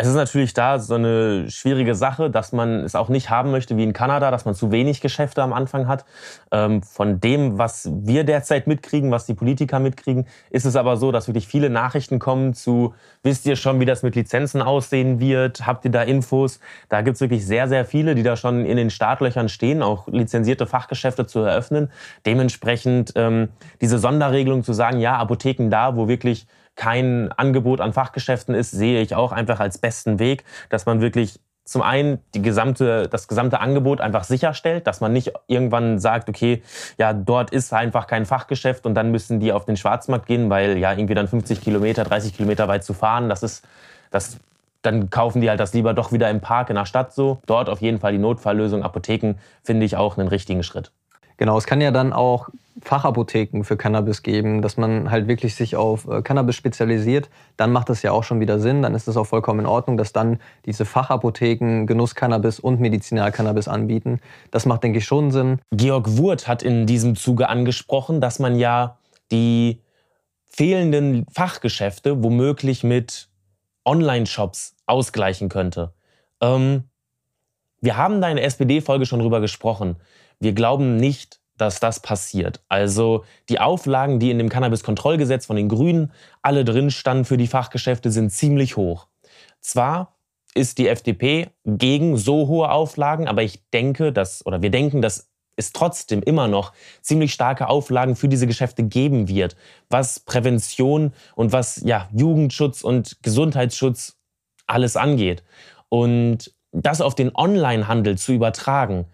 es 0.00 0.06
ist 0.06 0.14
natürlich 0.14 0.54
da 0.54 0.78
so 0.78 0.94
eine 0.94 1.50
schwierige 1.50 1.96
Sache, 1.96 2.30
dass 2.30 2.52
man 2.52 2.84
es 2.84 2.94
auch 2.94 3.08
nicht 3.08 3.30
haben 3.30 3.50
möchte 3.50 3.76
wie 3.76 3.82
in 3.82 3.92
Kanada, 3.92 4.30
dass 4.30 4.44
man 4.44 4.54
zu 4.54 4.70
wenig 4.70 5.00
Geschäfte 5.00 5.42
am 5.42 5.52
Anfang 5.52 5.88
hat. 5.88 6.04
Ähm, 6.52 6.84
von 6.84 7.18
dem, 7.18 7.58
was 7.58 7.90
wir 7.92 8.22
derzeit 8.22 8.68
mitkriegen, 8.68 9.10
was 9.10 9.26
die 9.26 9.34
Politiker 9.34 9.80
mitkriegen, 9.80 10.26
ist 10.50 10.66
es 10.66 10.76
aber 10.76 10.98
so, 10.98 11.10
dass 11.10 11.26
wirklich 11.26 11.48
viele 11.48 11.68
Nachrichten 11.68 12.20
kommen 12.20 12.54
zu, 12.54 12.94
wisst 13.24 13.44
ihr 13.44 13.56
schon, 13.56 13.80
wie 13.80 13.86
das 13.86 14.04
mit 14.04 14.14
Lizenzen 14.14 14.62
aussehen 14.62 15.18
wird? 15.18 15.66
Habt 15.66 15.84
ihr 15.84 15.90
da 15.90 16.02
Infos? 16.02 16.60
Da 16.88 17.00
gibt 17.00 17.16
es 17.16 17.20
wirklich 17.20 17.44
sehr, 17.44 17.66
sehr 17.66 17.84
viele, 17.84 18.14
die 18.14 18.22
da 18.22 18.36
schon 18.36 18.66
in 18.66 18.76
den 18.76 18.90
Startlöchern 18.90 19.48
stehen, 19.48 19.82
auch 19.82 20.06
lizenzierte 20.06 20.68
Fachgeschäfte 20.68 21.26
zu 21.26 21.40
eröffnen. 21.40 21.90
Dementsprechend 22.24 23.14
ähm, 23.16 23.48
diese 23.80 23.98
Sonderregelung 23.98 24.62
zu 24.62 24.74
sagen, 24.74 25.00
ja, 25.00 25.16
Apotheken 25.16 25.70
da, 25.70 25.96
wo 25.96 26.06
wirklich 26.06 26.46
kein 26.78 27.30
Angebot 27.32 27.80
an 27.80 27.92
Fachgeschäften 27.92 28.54
ist, 28.54 28.70
sehe 28.70 29.02
ich 29.02 29.14
auch 29.14 29.32
einfach 29.32 29.60
als 29.60 29.78
besten 29.78 30.18
Weg, 30.18 30.44
dass 30.70 30.86
man 30.86 31.00
wirklich 31.00 31.40
zum 31.64 31.82
einen 31.82 32.20
die 32.34 32.40
gesamte, 32.40 33.08
das 33.08 33.28
gesamte 33.28 33.60
Angebot 33.60 34.00
einfach 34.00 34.24
sicherstellt, 34.24 34.86
dass 34.86 35.02
man 35.02 35.12
nicht 35.12 35.32
irgendwann 35.48 35.98
sagt, 35.98 36.30
okay, 36.30 36.62
ja, 36.96 37.12
dort 37.12 37.50
ist 37.50 37.74
einfach 37.74 38.06
kein 38.06 38.24
Fachgeschäft 38.24 38.86
und 38.86 38.94
dann 38.94 39.10
müssen 39.10 39.38
die 39.38 39.52
auf 39.52 39.66
den 39.66 39.76
Schwarzmarkt 39.76 40.26
gehen, 40.26 40.48
weil 40.48 40.78
ja 40.78 40.92
irgendwie 40.92 41.14
dann 41.14 41.28
50 41.28 41.60
Kilometer, 41.60 42.04
30 42.04 42.34
Kilometer 42.34 42.68
weit 42.68 42.84
zu 42.84 42.94
fahren, 42.94 43.28
das 43.28 43.42
ist, 43.42 43.66
das, 44.10 44.38
dann 44.80 45.10
kaufen 45.10 45.42
die 45.42 45.50
halt 45.50 45.60
das 45.60 45.74
lieber 45.74 45.92
doch 45.92 46.12
wieder 46.12 46.30
im 46.30 46.40
Park 46.40 46.70
in 46.70 46.76
der 46.76 46.86
Stadt 46.86 47.12
so. 47.12 47.40
Dort 47.44 47.68
auf 47.68 47.82
jeden 47.82 47.98
Fall 47.98 48.12
die 48.12 48.18
Notfalllösung, 48.18 48.82
Apotheken, 48.82 49.34
finde 49.62 49.84
ich 49.84 49.96
auch 49.96 50.16
einen 50.16 50.28
richtigen 50.28 50.62
Schritt. 50.62 50.92
Genau, 51.38 51.58
es 51.58 51.66
kann 51.66 51.80
ja 51.80 51.90
dann 51.90 52.12
auch 52.12 52.48
Fachapotheken 52.82 53.64
für 53.64 53.76
Cannabis 53.76 54.22
geben, 54.22 54.62
dass 54.62 54.76
man 54.76 55.10
halt 55.10 55.28
wirklich 55.28 55.54
sich 55.54 55.76
auf 55.76 56.06
äh, 56.08 56.22
Cannabis 56.22 56.56
spezialisiert. 56.56 57.28
Dann 57.56 57.72
macht 57.72 57.88
das 57.88 58.02
ja 58.02 58.12
auch 58.12 58.24
schon 58.24 58.40
wieder 58.40 58.58
Sinn. 58.58 58.82
Dann 58.82 58.94
ist 58.94 59.08
es 59.08 59.16
auch 59.16 59.24
vollkommen 59.24 59.60
in 59.60 59.66
Ordnung, 59.66 59.96
dass 59.96 60.12
dann 60.12 60.38
diese 60.66 60.84
Fachapotheken 60.84 61.86
Genusscannabis 61.86 62.60
und 62.60 62.80
Medizinalcannabis 62.80 63.68
anbieten. 63.68 64.20
Das 64.50 64.66
macht, 64.66 64.84
denke 64.84 64.98
ich, 64.98 65.04
schon 65.04 65.30
Sinn. 65.30 65.60
Georg 65.72 66.18
Wurt 66.18 66.46
hat 66.46 66.62
in 66.62 66.86
diesem 66.86 67.16
Zuge 67.16 67.48
angesprochen, 67.48 68.20
dass 68.20 68.38
man 68.38 68.58
ja 68.58 68.98
die 69.30 69.80
fehlenden 70.46 71.26
Fachgeschäfte 71.32 72.22
womöglich 72.22 72.84
mit 72.84 73.28
Online-Shops 73.84 74.76
ausgleichen 74.86 75.48
könnte. 75.48 75.92
Ähm, 76.40 76.84
wir 77.80 77.96
haben 77.96 78.20
da 78.20 78.28
in 78.28 78.36
der 78.36 78.44
SPD-Folge 78.44 79.06
schon 79.06 79.20
drüber 79.20 79.40
gesprochen. 79.40 79.96
Wir 80.40 80.52
glauben 80.52 80.96
nicht, 80.96 81.40
dass 81.60 81.80
das 81.80 82.00
passiert. 82.00 82.62
Also 82.68 83.24
die 83.48 83.60
Auflagen, 83.60 84.18
die 84.18 84.30
in 84.30 84.38
dem 84.38 84.48
Cannabis-Kontrollgesetz 84.48 85.46
von 85.46 85.56
den 85.56 85.68
Grünen 85.68 86.12
alle 86.42 86.64
drin 86.64 86.90
standen 86.90 87.24
für 87.24 87.36
die 87.36 87.46
Fachgeschäfte, 87.46 88.10
sind 88.10 88.30
ziemlich 88.30 88.76
hoch. 88.76 89.06
Zwar 89.60 90.16
ist 90.54 90.78
die 90.78 90.88
FDP 90.88 91.50
gegen 91.64 92.16
so 92.16 92.48
hohe 92.48 92.70
Auflagen, 92.70 93.28
aber 93.28 93.42
ich 93.42 93.62
denke, 93.70 94.12
dass, 94.12 94.44
oder 94.46 94.62
wir 94.62 94.70
denken, 94.70 95.02
dass 95.02 95.28
es 95.56 95.72
trotzdem 95.72 96.22
immer 96.22 96.48
noch 96.48 96.72
ziemlich 97.02 97.32
starke 97.32 97.68
Auflagen 97.68 98.16
für 98.16 98.28
diese 98.28 98.46
Geschäfte 98.46 98.84
geben 98.84 99.28
wird, 99.28 99.56
was 99.90 100.20
Prävention 100.20 101.12
und 101.34 101.52
was 101.52 101.82
ja, 101.84 102.08
Jugendschutz 102.12 102.82
und 102.82 103.22
Gesundheitsschutz 103.22 104.16
alles 104.66 104.96
angeht. 104.96 105.42
Und 105.88 106.54
das 106.72 107.00
auf 107.00 107.14
den 107.14 107.34
Onlinehandel 107.34 108.16
zu 108.18 108.32
übertragen, 108.32 109.06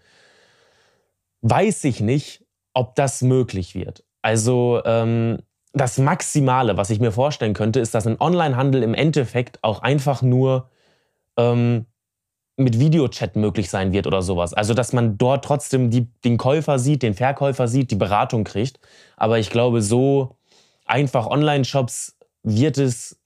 weiß 1.45 1.83
ich 1.83 2.01
nicht, 2.01 2.43
ob 2.73 2.95
das 2.95 3.21
möglich 3.21 3.75
wird. 3.75 4.03
Also 4.21 4.81
ähm, 4.83 5.37
das 5.73 5.97
Maximale, 5.99 6.77
was 6.77 6.89
ich 6.89 6.99
mir 6.99 7.11
vorstellen 7.11 7.53
könnte, 7.53 7.79
ist, 7.79 7.93
dass 7.93 8.07
ein 8.07 8.19
Onlinehandel 8.19 8.81
im 8.81 8.95
Endeffekt 8.95 9.63
auch 9.63 9.81
einfach 9.81 10.23
nur 10.23 10.69
ähm, 11.37 11.85
mit 12.57 12.79
Videochat 12.79 13.35
möglich 13.35 13.69
sein 13.69 13.91
wird 13.91 14.07
oder 14.07 14.21
sowas. 14.21 14.53
Also 14.53 14.73
dass 14.73 14.93
man 14.93 15.17
dort 15.17 15.45
trotzdem 15.45 15.91
die, 15.91 16.07
den 16.23 16.37
Käufer 16.37 16.79
sieht, 16.79 17.03
den 17.03 17.13
Verkäufer 17.13 17.67
sieht, 17.67 17.91
die 17.91 17.95
Beratung 17.95 18.43
kriegt. 18.43 18.79
Aber 19.15 19.37
ich 19.37 19.51
glaube, 19.51 19.81
so 19.81 20.37
einfach 20.85 21.27
Online-Shops 21.27 22.17
wird 22.41 22.79
es 22.79 23.19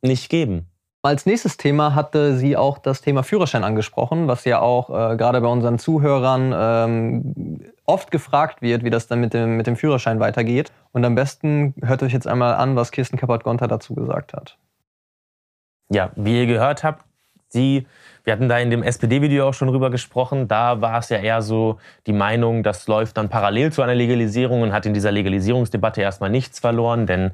nicht 0.00 0.30
geben. 0.30 0.69
Als 1.02 1.24
nächstes 1.24 1.56
Thema 1.56 1.94
hatte 1.94 2.36
sie 2.36 2.58
auch 2.58 2.76
das 2.76 3.00
Thema 3.00 3.22
Führerschein 3.22 3.64
angesprochen, 3.64 4.28
was 4.28 4.44
ja 4.44 4.60
auch 4.60 4.90
äh, 4.90 5.16
gerade 5.16 5.40
bei 5.40 5.48
unseren 5.48 5.78
Zuhörern 5.78 6.52
ähm, 6.54 7.60
oft 7.86 8.10
gefragt 8.10 8.60
wird, 8.60 8.84
wie 8.84 8.90
das 8.90 9.06
dann 9.06 9.20
mit 9.20 9.32
dem, 9.32 9.56
mit 9.56 9.66
dem 9.66 9.76
Führerschein 9.76 10.20
weitergeht. 10.20 10.72
Und 10.92 11.04
am 11.06 11.14
besten 11.14 11.74
hört 11.80 12.02
euch 12.02 12.12
jetzt 12.12 12.26
einmal 12.26 12.54
an, 12.54 12.76
was 12.76 12.90
Kirsten 12.90 13.16
Kappert-Gonter 13.16 13.66
dazu 13.66 13.94
gesagt 13.94 14.34
hat. 14.34 14.58
Ja, 15.90 16.10
wie 16.16 16.38
ihr 16.38 16.46
gehört 16.46 16.84
habt, 16.84 17.04
sie, 17.48 17.86
wir 18.24 18.34
hatten 18.34 18.48
da 18.48 18.58
in 18.58 18.70
dem 18.70 18.82
SPD-Video 18.82 19.48
auch 19.48 19.54
schon 19.54 19.68
drüber 19.68 19.90
gesprochen, 19.90 20.48
da 20.48 20.80
war 20.80 20.98
es 20.98 21.08
ja 21.08 21.18
eher 21.18 21.42
so 21.42 21.78
die 22.06 22.12
Meinung, 22.12 22.62
das 22.62 22.86
läuft 22.86 23.16
dann 23.16 23.28
parallel 23.28 23.72
zu 23.72 23.82
einer 23.82 23.94
Legalisierung 23.94 24.62
und 24.62 24.72
hat 24.72 24.86
in 24.86 24.94
dieser 24.94 25.10
Legalisierungsdebatte 25.10 26.00
erstmal 26.02 26.30
nichts 26.30 26.60
verloren, 26.60 27.06
denn 27.06 27.32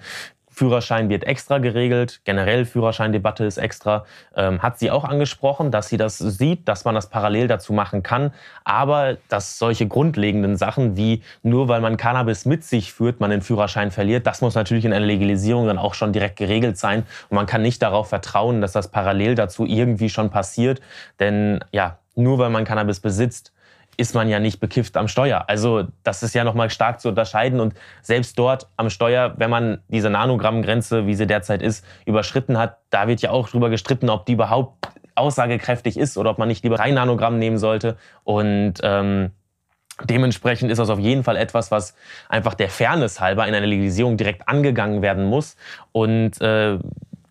Führerschein 0.57 1.11
wird 1.11 1.25
extra 1.25 1.59
geregelt, 1.59 2.23
generell 2.25 2.65
Führerscheindebatte 2.65 3.45
ist 3.45 3.59
extra. 3.59 4.07
Ähm, 4.35 4.63
hat 4.63 4.79
sie 4.79 4.91
auch 4.91 5.05
angesprochen, 5.05 5.71
dass 5.71 5.91
sie 5.91 5.99
das 5.99 6.17
sieht, 6.17 6.67
dass 6.67 6.87
man 6.87 6.95
das 6.95 7.11
parallel 7.11 7.47
dazu 7.47 7.75
machen 7.75 8.03
kann, 8.03 8.33
aber 8.65 9.19
dass 9.29 9.59
solche 9.59 9.87
grundlegenden 9.87 10.57
Sachen 10.57 10.97
wie 10.97 11.23
nur 11.43 11.69
weil 11.69 11.83
man 11.83 11.99
Cannabis 11.99 12.47
mit 12.47 12.65
sich 12.65 12.95
führt, 12.95 13.21
man 13.21 13.29
den 13.29 13.43
Führerschein 13.43 13.91
verliert, 13.91 14.27
das 14.27 14.41
muss 14.41 14.55
natürlich 14.55 14.87
in 14.87 14.95
einer 14.95 15.05
Legalisierung 15.05 15.67
dann 15.67 15.77
auch 15.77 15.93
schon 15.93 16.15
direkt 16.15 16.37
geregelt 16.37 16.79
sein. 16.79 17.01
Und 17.29 17.35
man 17.35 17.45
kann 17.45 17.61
nicht 17.61 17.83
darauf 17.83 18.09
vertrauen, 18.09 18.63
dass 18.63 18.73
das 18.73 18.91
parallel 18.91 19.35
dazu 19.35 19.67
irgendwie 19.67 20.09
schon 20.09 20.31
passiert, 20.31 20.81
denn 21.21 21.63
ja, 21.71 21.99
nur 22.15 22.39
weil 22.39 22.49
man 22.49 22.65
Cannabis 22.65 23.01
besitzt, 23.01 23.53
ist 23.97 24.15
man 24.15 24.29
ja 24.29 24.39
nicht 24.41 24.61
bekifft 24.61 24.97
am 24.97 25.09
Steuer. 25.09 25.45
Also 25.49 25.85
das 26.03 26.23
ist 26.23 26.35
ja 26.35 26.45
nochmal 26.45 26.71
stark 26.71 27.01
zu 27.01 27.09
unterscheiden. 27.09 27.61
Und 27.61 27.75
selbst 28.03 28.39
dort 28.39 28.69
am 28.77 28.91
Steuer, 28.91 29.35
wenn 29.39 29.51
man 29.51 29.83
diese 29.89 30.11
Nanogrammgrenze, 30.11 31.07
wie 31.07 31.15
sie 31.15 31.27
derzeit 31.27 31.63
ist, 31.63 31.85
überschritten 32.05 32.59
hat, 32.59 32.79
da 32.91 33.09
wird 33.09 33.23
ja 33.23 33.31
auch 33.31 33.49
drüber 33.49 33.71
gestritten, 33.71 34.11
ob 34.11 34.27
die 34.27 34.33
überhaupt 34.33 34.89
aussagekräftig 35.15 35.97
ist 35.97 36.19
oder 36.19 36.31
ob 36.31 36.39
man 36.39 36.49
nicht 36.49 36.63
lieber 36.63 36.77
drei 36.77 36.91
Nanogramm 36.91 37.39
nehmen 37.39 37.59
sollte. 37.59 37.97
Und 38.25 38.75
ähm, 38.83 39.31
dementsprechend 40.05 40.71
ist 40.71 40.79
das 40.79 40.91
auf 40.91 40.99
jeden 40.99 41.25
Fall 41.25 41.37
etwas, 41.37 41.71
was 41.71 41.95
einfach 42.29 42.55
der 42.55 42.69
Fairness 42.69 43.21
halber 43.21 43.47
in 43.49 43.55
einer 43.55 43.67
Legalisierung 43.67 44.17
direkt 44.17 44.47
angegangen 44.49 45.01
werden 45.01 45.25
muss. 45.25 45.57
Und 45.93 46.41
äh, 46.41 46.79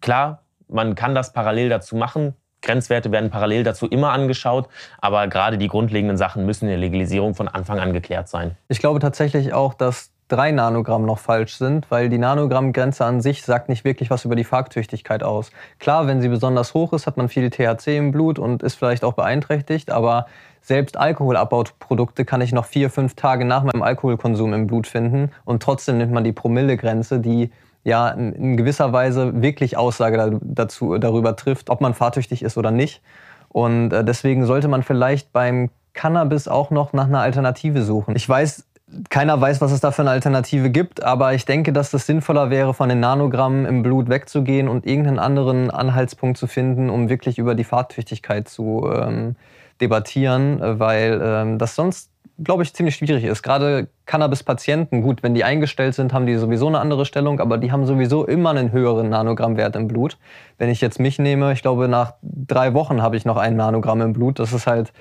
klar, 0.02 0.42
man 0.68 0.96
kann 0.96 1.14
das 1.14 1.32
parallel 1.32 1.70
dazu 1.70 1.96
machen. 1.96 2.34
Grenzwerte 2.66 3.12
werden 3.12 3.30
parallel 3.30 3.64
dazu 3.64 3.88
immer 3.88 4.12
angeschaut, 4.12 4.68
aber 5.00 5.28
gerade 5.28 5.58
die 5.58 5.68
grundlegenden 5.68 6.18
Sachen 6.18 6.46
müssen 6.46 6.66
in 6.66 6.72
der 6.72 6.80
Legalisierung 6.80 7.36
von 7.36 7.48
Anfang 7.48 7.80
an 7.80 7.94
geklärt 7.94 8.28
sein. 8.28 8.58
Ich 8.68 8.80
glaube 8.80 9.00
tatsächlich 9.00 9.54
auch, 9.54 9.74
dass 9.74 10.12
drei 10.28 10.52
Nanogramm 10.52 11.06
noch 11.06 11.20
falsch 11.20 11.56
sind, 11.56 11.90
weil 11.90 12.10
die 12.10 12.18
Nanogrammgrenze 12.18 13.06
an 13.06 13.22
sich 13.22 13.44
sagt 13.44 13.70
nicht 13.70 13.86
wirklich 13.86 14.10
was 14.10 14.26
über 14.26 14.36
die 14.36 14.44
Fahrtüchtigkeit 14.44 15.24
aus. 15.24 15.52
Klar, 15.80 16.08
wenn 16.08 16.22
sie 16.22 16.30
besonders 16.30 16.74
hoch 16.74 16.94
ist, 16.94 17.06
hat 17.06 17.18
man 17.18 17.30
viel 17.30 17.50
THC 17.50 17.98
im 17.98 18.12
Blut 18.12 18.40
und 18.40 18.64
ist 18.64 18.76
vielleicht 18.76 19.04
auch 19.04 19.14
beeinträchtigt, 19.14 19.92
aber 19.92 20.26
selbst 20.62 20.98
Alkoholabbauprodukte 20.98 22.26
kann 22.26 22.42
ich 22.42 22.52
noch 22.52 22.66
vier, 22.66 22.90
fünf 22.90 23.16
Tage 23.16 23.46
nach 23.46 23.64
meinem 23.64 23.84
Alkoholkonsum 23.84 24.52
im 24.54 24.66
Blut 24.66 24.88
finden 24.88 25.32
und 25.44 25.62
trotzdem 25.62 26.00
nimmt 26.00 26.12
man 26.12 26.24
die 26.24 26.34
Promillegrenze, 26.34 27.20
die 27.20 27.52
ja 27.86 28.10
in 28.10 28.58
gewisser 28.58 28.92
Weise 28.92 29.42
wirklich 29.42 29.78
Aussage 29.78 30.40
dazu, 30.42 30.98
darüber 30.98 31.36
trifft, 31.38 31.70
ob 31.70 31.80
man 31.80 31.94
fahrtüchtig 31.94 32.42
ist 32.44 32.58
oder 32.58 32.72
nicht. 32.72 33.02
Und 33.48 33.94
äh, 33.94 34.04
deswegen 34.04 34.46
sollte 34.46 34.68
man 34.68 34.84
vielleicht 34.84 35.32
beim 35.32 35.70
Cannabis 35.94 36.50
auch 36.50 36.72
noch 36.72 36.92
nach 36.92 37.06
einer 37.06 37.22
Alternative 37.22 37.84
suchen. 37.84 38.16
Ich 38.16 38.28
weiß, 38.28 38.66
keiner 39.10 39.40
weiß, 39.40 39.62
was 39.62 39.72
es 39.72 39.80
da 39.80 39.92
für 39.92 40.02
eine 40.02 40.12
Alternative 40.12 40.70
gibt, 40.70 41.04
aber 41.04 41.34
ich 41.34 41.46
denke, 41.46 41.72
dass 41.72 41.92
das 41.92 42.06
sinnvoller 42.06 42.50
wäre, 42.50 42.74
von 42.74 42.90
den 42.90 43.00
Nanogrammen 43.00 43.66
im 43.66 43.84
Blut 43.84 44.10
wegzugehen 44.10 44.68
und 44.68 44.86
irgendeinen 44.86 45.20
anderen 45.20 45.72
Anhaltspunkt 45.72 46.38
zu 46.38 46.48
finden, 46.48 46.90
um 46.90 47.08
wirklich 47.08 47.38
über 47.38 47.56
die 47.56 47.64
Fahrtüchtigkeit 47.64 48.50
zu 48.50 48.90
ähm, 48.94 49.36
debattieren, 49.80 50.60
weil 50.80 51.22
ähm, 51.24 51.58
das 51.60 51.76
sonst 51.76 52.10
glaube 52.44 52.64
ich, 52.64 52.74
ziemlich 52.74 52.96
schwierig 52.96 53.24
ist. 53.24 53.44
Gerade 53.44 53.88
Cannabis-Patienten, 54.06 55.02
gut, 55.02 55.24
wenn 55.24 55.34
die 55.34 55.44
eingestellt 55.44 55.96
sind, 55.96 56.14
haben 56.14 56.26
die 56.26 56.36
sowieso 56.36 56.68
eine 56.68 56.80
andere 56.80 57.06
Stellung, 57.06 57.40
aber 57.40 57.58
die 57.58 57.72
haben 57.72 57.86
sowieso 57.86 58.26
immer 58.26 58.50
einen 58.50 58.72
höheren 58.72 59.10
Nanogrammwert 59.10 59.76
im 59.76 59.88
Blut. 59.88 60.18
Wenn 60.58 60.70
ich 60.70 60.82
jetzt 60.82 61.00
mich 61.00 61.18
nehme, 61.18 61.54
ich 61.54 61.62
glaube, 61.62 61.88
nach 61.88 62.14
drei 62.22 62.74
Wochen 62.74 63.02
habe 63.02 63.16
ich 63.16 63.26
noch 63.26 63.38
ein 63.38 63.56
Nanogramm 63.56 64.02
im 64.02 64.14
Blut. 64.14 64.40
Das 64.40 64.52
ist 64.52 64.68
halt 64.68 64.92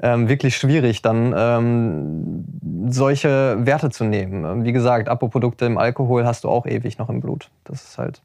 ähm, 0.00 0.28
wirklich 0.28 0.56
schwierig, 0.56 1.02
dann 1.02 1.34
ähm, 1.36 2.44
solche 2.88 3.56
Werte 3.66 3.90
zu 3.90 4.04
nehmen. 4.04 4.64
Wie 4.64 4.72
gesagt, 4.72 5.08
Aboprodukte 5.08 5.66
im 5.66 5.76
Alkohol 5.76 6.24
hast 6.24 6.44
du 6.44 6.48
auch 6.48 6.66
ewig 6.66 6.98
noch 6.98 7.10
im 7.10 7.20
Blut. 7.20 7.50
Das 7.64 7.84
ist 7.84 7.98
halt 7.98 8.22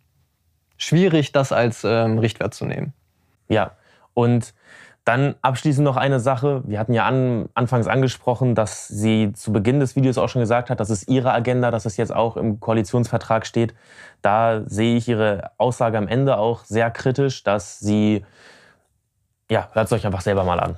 schwierig, 0.78 1.32
das 1.32 1.52
als 1.52 1.84
ähm, 1.84 2.18
Richtwert 2.20 2.54
zu 2.54 2.66
nehmen. 2.66 2.94
Ja, 3.50 3.72
und 4.14 4.54
dann 5.06 5.36
abschließend 5.42 5.84
noch 5.84 5.98
eine 5.98 6.20
Sache. 6.20 6.64
Wir 6.66 6.80
hatten 6.80 6.94
ja 6.94 7.06
an, 7.06 7.50
anfangs 7.54 7.88
angesprochen, 7.88 8.56
dass 8.56 8.88
sie 8.88 9.34
zu 9.34 9.52
Beginn 9.52 9.80
des 9.80 9.96
Videos 9.96 10.18
auch 10.18 10.30
schon 10.30 10.42
gesagt 10.42 10.70
hat, 10.70 10.80
das 10.80 10.90
ist 10.90 11.10
ihre 11.10 11.34
Agenda, 11.34 11.72
dass 11.72 11.86
es 11.86 11.98
jetzt 11.98 12.16
auch 12.16 12.38
im 12.38 12.60
Koalitionsvertrag 12.60 13.46
steht. 13.46 13.74
Da 14.22 14.62
sehe 14.66 14.96
ich 14.96 15.08
ihre 15.08 15.52
Aussage 15.58 15.98
am 15.98 16.08
Ende 16.08 16.38
auch 16.38 16.64
sehr 16.64 16.90
kritisch, 16.90 17.44
dass 17.44 17.80
sie, 17.80 18.26
ja, 19.50 19.70
hört 19.74 19.88
es 19.88 19.92
euch 19.92 20.06
einfach 20.06 20.22
selber 20.22 20.44
mal 20.44 20.60
an 20.60 20.78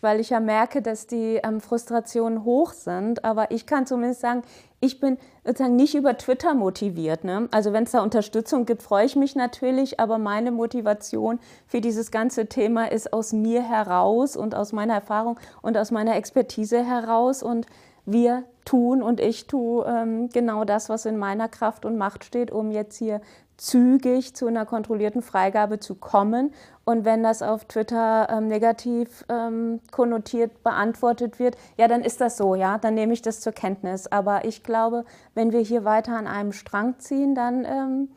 weil 0.00 0.20
ich 0.20 0.30
ja 0.30 0.40
merke, 0.40 0.82
dass 0.82 1.06
die 1.06 1.40
ähm, 1.42 1.60
Frustrationen 1.60 2.44
hoch 2.44 2.72
sind. 2.72 3.24
Aber 3.24 3.50
ich 3.50 3.66
kann 3.66 3.86
zumindest 3.86 4.20
sagen, 4.20 4.42
ich 4.80 5.00
bin 5.00 5.18
sozusagen 5.44 5.76
nicht 5.76 5.94
über 5.94 6.16
Twitter 6.16 6.54
motiviert. 6.54 7.24
Ne? 7.24 7.48
Also 7.50 7.72
wenn 7.72 7.84
es 7.84 7.92
da 7.92 8.02
Unterstützung 8.02 8.66
gibt, 8.66 8.82
freue 8.82 9.06
ich 9.06 9.16
mich 9.16 9.34
natürlich, 9.34 9.98
aber 9.98 10.18
meine 10.18 10.50
Motivation 10.50 11.40
für 11.66 11.80
dieses 11.80 12.10
ganze 12.10 12.46
Thema 12.46 12.90
ist 12.90 13.12
aus 13.12 13.32
mir 13.32 13.62
heraus 13.62 14.36
und 14.36 14.54
aus 14.54 14.72
meiner 14.72 14.94
Erfahrung 14.94 15.38
und 15.62 15.76
aus 15.78 15.90
meiner 15.90 16.16
Expertise 16.16 16.84
heraus. 16.84 17.42
Und 17.42 17.66
wir 18.04 18.44
tun 18.64 19.02
und 19.02 19.20
ich 19.20 19.46
tue 19.46 19.84
ähm, 19.86 20.28
genau 20.28 20.64
das, 20.64 20.88
was 20.88 21.06
in 21.06 21.16
meiner 21.16 21.48
Kraft 21.48 21.84
und 21.84 21.96
Macht 21.96 22.24
steht, 22.24 22.50
um 22.50 22.70
jetzt 22.70 22.96
hier 22.96 23.20
zügig 23.56 24.34
zu 24.34 24.46
einer 24.46 24.66
kontrollierten 24.66 25.22
Freigabe 25.22 25.78
zu 25.78 25.94
kommen. 25.94 26.52
Und 26.84 27.04
wenn 27.04 27.22
das 27.22 27.42
auf 27.42 27.64
Twitter 27.64 28.28
ähm, 28.30 28.48
negativ 28.48 29.24
ähm, 29.28 29.80
konnotiert 29.90 30.62
beantwortet 30.62 31.38
wird, 31.38 31.56
ja, 31.76 31.88
dann 31.88 32.02
ist 32.02 32.20
das 32.20 32.36
so, 32.36 32.54
ja, 32.54 32.78
dann 32.78 32.94
nehme 32.94 33.12
ich 33.12 33.22
das 33.22 33.40
zur 33.40 33.52
Kenntnis. 33.52 34.06
Aber 34.06 34.44
ich 34.44 34.62
glaube, 34.62 35.04
wenn 35.34 35.52
wir 35.52 35.60
hier 35.60 35.84
weiter 35.84 36.16
an 36.16 36.26
einem 36.26 36.52
Strang 36.52 36.98
ziehen, 36.98 37.34
dann 37.34 37.64
ähm, 37.64 38.08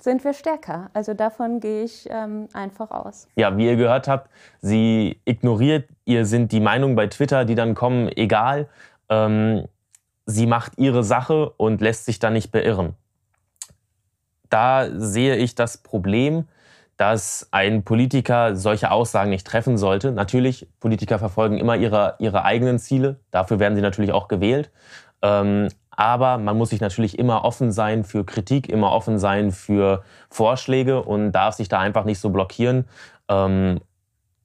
sind 0.00 0.24
wir 0.24 0.32
stärker. 0.32 0.90
Also 0.92 1.14
davon 1.14 1.60
gehe 1.60 1.84
ich 1.84 2.08
ähm, 2.10 2.48
einfach 2.52 2.90
aus. 2.90 3.28
Ja, 3.36 3.56
wie 3.56 3.66
ihr 3.66 3.76
gehört 3.76 4.08
habt, 4.08 4.30
sie 4.60 5.20
ignoriert, 5.24 5.88
ihr 6.04 6.26
sind 6.26 6.52
die 6.52 6.60
Meinungen 6.60 6.96
bei 6.96 7.06
Twitter, 7.06 7.44
die 7.44 7.54
dann 7.54 7.74
kommen, 7.74 8.08
egal. 8.08 8.68
Ähm, 9.08 9.66
sie 10.26 10.46
macht 10.46 10.72
ihre 10.76 11.02
Sache 11.02 11.50
und 11.56 11.80
lässt 11.80 12.04
sich 12.04 12.18
da 12.18 12.30
nicht 12.30 12.52
beirren 12.52 12.94
da 14.50 14.88
sehe 14.92 15.36
ich 15.36 15.54
das 15.54 15.78
Problem, 15.78 16.46
dass 16.96 17.48
ein 17.52 17.84
Politiker 17.84 18.56
solche 18.56 18.90
Aussagen 18.90 19.30
nicht 19.30 19.46
treffen 19.46 19.78
sollte. 19.78 20.10
Natürlich, 20.10 20.68
Politiker 20.80 21.18
verfolgen 21.18 21.56
immer 21.56 21.76
ihre, 21.76 22.16
ihre 22.18 22.44
eigenen 22.44 22.78
Ziele. 22.78 23.20
Dafür 23.30 23.60
werden 23.60 23.76
sie 23.76 23.82
natürlich 23.82 24.12
auch 24.12 24.26
gewählt. 24.26 24.70
Ähm, 25.22 25.68
aber 25.90 26.38
man 26.38 26.56
muss 26.56 26.70
sich 26.70 26.80
natürlich 26.80 27.18
immer 27.18 27.44
offen 27.44 27.72
sein 27.72 28.04
für 28.04 28.24
Kritik, 28.24 28.68
immer 28.68 28.92
offen 28.92 29.18
sein 29.18 29.52
für 29.52 30.02
Vorschläge 30.28 31.02
und 31.02 31.32
darf 31.32 31.54
sich 31.54 31.68
da 31.68 31.78
einfach 31.78 32.04
nicht 32.04 32.20
so 32.20 32.30
blockieren. 32.30 32.84
Ähm, 33.28 33.80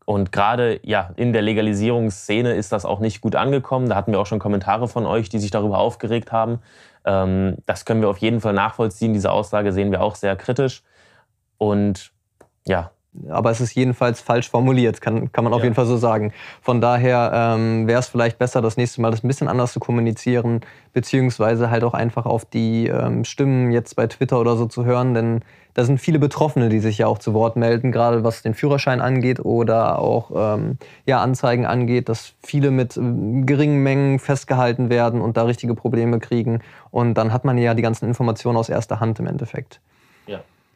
und 0.05 0.31
gerade 0.31 0.79
ja, 0.83 1.11
in 1.15 1.33
der 1.33 1.41
Legalisierungsszene 1.41 2.53
ist 2.53 2.71
das 2.71 2.85
auch 2.85 2.99
nicht 2.99 3.21
gut 3.21 3.35
angekommen. 3.35 3.89
Da 3.89 3.95
hatten 3.95 4.11
wir 4.11 4.19
auch 4.19 4.25
schon 4.25 4.39
Kommentare 4.39 4.87
von 4.87 5.05
euch, 5.05 5.29
die 5.29 5.39
sich 5.39 5.51
darüber 5.51 5.77
aufgeregt 5.77 6.31
haben. 6.31 6.59
Ähm, 7.05 7.57
das 7.65 7.85
können 7.85 8.01
wir 8.01 8.09
auf 8.09 8.19
jeden 8.19 8.41
Fall 8.41 8.53
nachvollziehen. 8.53 9.13
Diese 9.13 9.31
Aussage 9.31 9.71
sehen 9.73 9.91
wir 9.91 10.01
auch 10.01 10.15
sehr 10.15 10.35
kritisch. 10.35 10.83
Und 11.57 12.13
ja, 12.65 12.91
aber 13.29 13.51
es 13.51 13.61
ist 13.61 13.73
jedenfalls 13.75 14.21
falsch 14.21 14.49
formuliert, 14.49 15.01
kann, 15.01 15.31
kann 15.31 15.43
man 15.43 15.53
auf 15.53 15.59
ja. 15.59 15.65
jeden 15.65 15.75
Fall 15.75 15.85
so 15.85 15.97
sagen. 15.97 16.33
Von 16.61 16.81
daher 16.81 17.31
ähm, 17.33 17.87
wäre 17.87 17.99
es 17.99 18.07
vielleicht 18.07 18.37
besser, 18.37 18.61
das 18.61 18.77
nächste 18.77 19.01
Mal 19.01 19.11
das 19.11 19.23
ein 19.23 19.27
bisschen 19.27 19.47
anders 19.47 19.73
zu 19.73 19.79
kommunizieren, 19.79 20.61
beziehungsweise 20.93 21.69
halt 21.69 21.83
auch 21.83 21.93
einfach 21.93 22.25
auf 22.25 22.45
die 22.45 22.87
ähm, 22.87 23.23
Stimmen 23.23 23.71
jetzt 23.71 23.95
bei 23.95 24.07
Twitter 24.07 24.39
oder 24.39 24.55
so 24.55 24.65
zu 24.65 24.85
hören, 24.85 25.13
denn 25.13 25.41
da 25.73 25.83
sind 25.83 25.99
viele 25.99 26.19
Betroffene, 26.19 26.69
die 26.69 26.79
sich 26.79 26.99
ja 26.99 27.07
auch 27.07 27.17
zu 27.17 27.33
Wort 27.33 27.55
melden, 27.55 27.91
gerade 27.91 28.23
was 28.23 28.43
den 28.43 28.53
Führerschein 28.53 29.01
angeht 29.01 29.39
oder 29.39 29.99
auch 29.99 30.31
ähm, 30.35 30.77
ja, 31.05 31.21
Anzeigen 31.21 31.65
angeht, 31.65 32.09
dass 32.09 32.33
viele 32.43 32.69
mit 32.69 32.95
ähm, 32.97 33.45
geringen 33.45 33.81
Mengen 33.81 34.19
festgehalten 34.19 34.89
werden 34.89 35.21
und 35.21 35.35
da 35.35 35.43
richtige 35.43 35.73
Probleme 35.73 36.19
kriegen. 36.19 36.59
Und 36.91 37.15
dann 37.15 37.33
hat 37.33 37.43
man 37.43 37.57
ja 37.57 37.73
die 37.73 37.81
ganzen 37.81 38.07
Informationen 38.07 38.57
aus 38.57 38.69
erster 38.69 38.99
Hand 38.99 39.19
im 39.19 39.25
Endeffekt. 39.25 39.79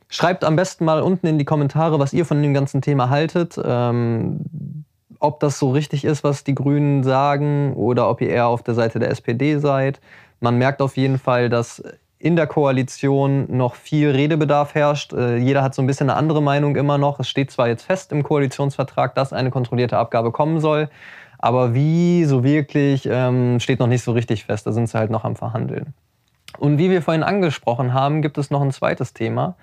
Schreibt 0.10 0.44
am 0.44 0.56
besten 0.56 0.86
mal 0.86 1.02
unten 1.02 1.28
in 1.28 1.38
die 1.38 1.46
Kommentare, 1.46 2.00
was 2.00 2.14
ihr 2.14 2.26
von 2.26 2.42
dem 2.42 2.54
ganzen 2.54 2.82
Thema 2.82 3.10
haltet. 3.10 3.60
Ähm, 3.64 4.40
ob 5.20 5.40
das 5.40 5.60
so 5.60 5.72
richtig 5.72 6.06
ist, 6.06 6.24
was 6.24 6.44
die 6.44 6.56
Grünen 6.56 7.04
sagen, 7.04 7.74
oder 7.74 8.10
ob 8.10 8.22
ihr 8.22 8.30
eher 8.30 8.48
auf 8.48 8.64
der 8.64 8.76
Seite 8.76 9.00
der 9.00 9.10
SPD 9.10 9.58
seid. 9.58 10.00
Man 10.40 10.58
merkt 10.58 10.82
auf 10.82 10.96
jeden 10.96 11.18
Fall, 11.18 11.50
dass 11.50 11.84
in 12.20 12.36
der 12.36 12.48
Koalition 12.48 13.46
noch 13.56 13.76
viel 13.76 14.10
Redebedarf 14.12 14.74
herrscht. 14.76 15.14
Äh, 15.14 15.38
jeder 15.38 15.62
hat 15.62 15.76
so 15.76 15.82
ein 15.82 15.88
bisschen 15.88 16.10
eine 16.10 16.18
andere 16.18 16.42
Meinung 16.42 16.76
immer 16.76 16.98
noch. 16.98 17.20
Es 17.20 17.30
steht 17.30 17.52
zwar 17.52 17.68
jetzt 17.68 17.84
fest 17.84 18.12
im 18.12 18.24
Koalitionsvertrag, 18.24 19.14
dass 19.16 19.34
eine 19.34 19.52
kontrollierte 19.52 19.98
Abgabe 19.98 20.32
kommen 20.32 20.60
soll, 20.60 20.90
aber 21.38 21.74
wie 21.76 22.26
so 22.26 22.44
wirklich 22.44 23.08
ähm, 23.12 23.60
steht 23.60 23.80
noch 23.80 23.88
nicht 23.88 24.04
so 24.04 24.14
richtig 24.14 24.46
fest. 24.46 24.66
Da 24.66 24.72
sind 24.72 24.88
sie 24.90 24.98
halt 24.98 25.12
noch 25.12 25.26
am 25.26 25.36
Verhandeln. 25.36 25.94
Und 26.58 26.80
wie 26.80 26.90
wir 26.90 27.04
vorhin 27.04 27.24
angesprochen 27.24 27.94
haben, 27.94 28.22
gibt 28.22 28.38
es 28.40 28.50
noch 28.50 28.62
ein 28.62 28.72
zweites 28.72 29.14
Thema. 29.14 29.56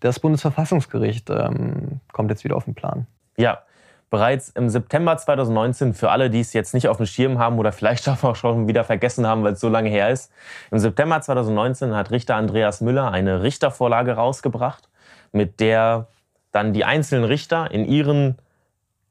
Das 0.00 0.18
Bundesverfassungsgericht 0.20 1.30
ähm, 1.30 2.00
kommt 2.12 2.30
jetzt 2.30 2.44
wieder 2.44 2.56
auf 2.56 2.64
den 2.64 2.74
Plan. 2.74 3.06
Ja, 3.36 3.62
bereits 4.10 4.48
im 4.50 4.68
September 4.68 5.16
2019, 5.16 5.94
für 5.94 6.10
alle, 6.10 6.30
die 6.30 6.40
es 6.40 6.52
jetzt 6.52 6.74
nicht 6.74 6.88
auf 6.88 6.96
dem 6.96 7.06
Schirm 7.06 7.38
haben 7.38 7.58
oder 7.58 7.72
vielleicht 7.72 8.08
auch 8.24 8.36
schon 8.36 8.68
wieder 8.68 8.84
vergessen 8.84 9.26
haben, 9.26 9.44
weil 9.44 9.52
es 9.52 9.60
so 9.60 9.68
lange 9.68 9.88
her 9.88 10.10
ist, 10.10 10.32
im 10.70 10.78
September 10.78 11.20
2019 11.20 11.94
hat 11.94 12.10
Richter 12.10 12.36
Andreas 12.36 12.80
Müller 12.80 13.12
eine 13.12 13.42
Richtervorlage 13.42 14.12
rausgebracht, 14.12 14.88
mit 15.32 15.60
der 15.60 16.08
dann 16.52 16.72
die 16.72 16.84
einzelnen 16.84 17.24
Richter 17.24 17.70
in 17.70 17.84
ihren 17.84 18.36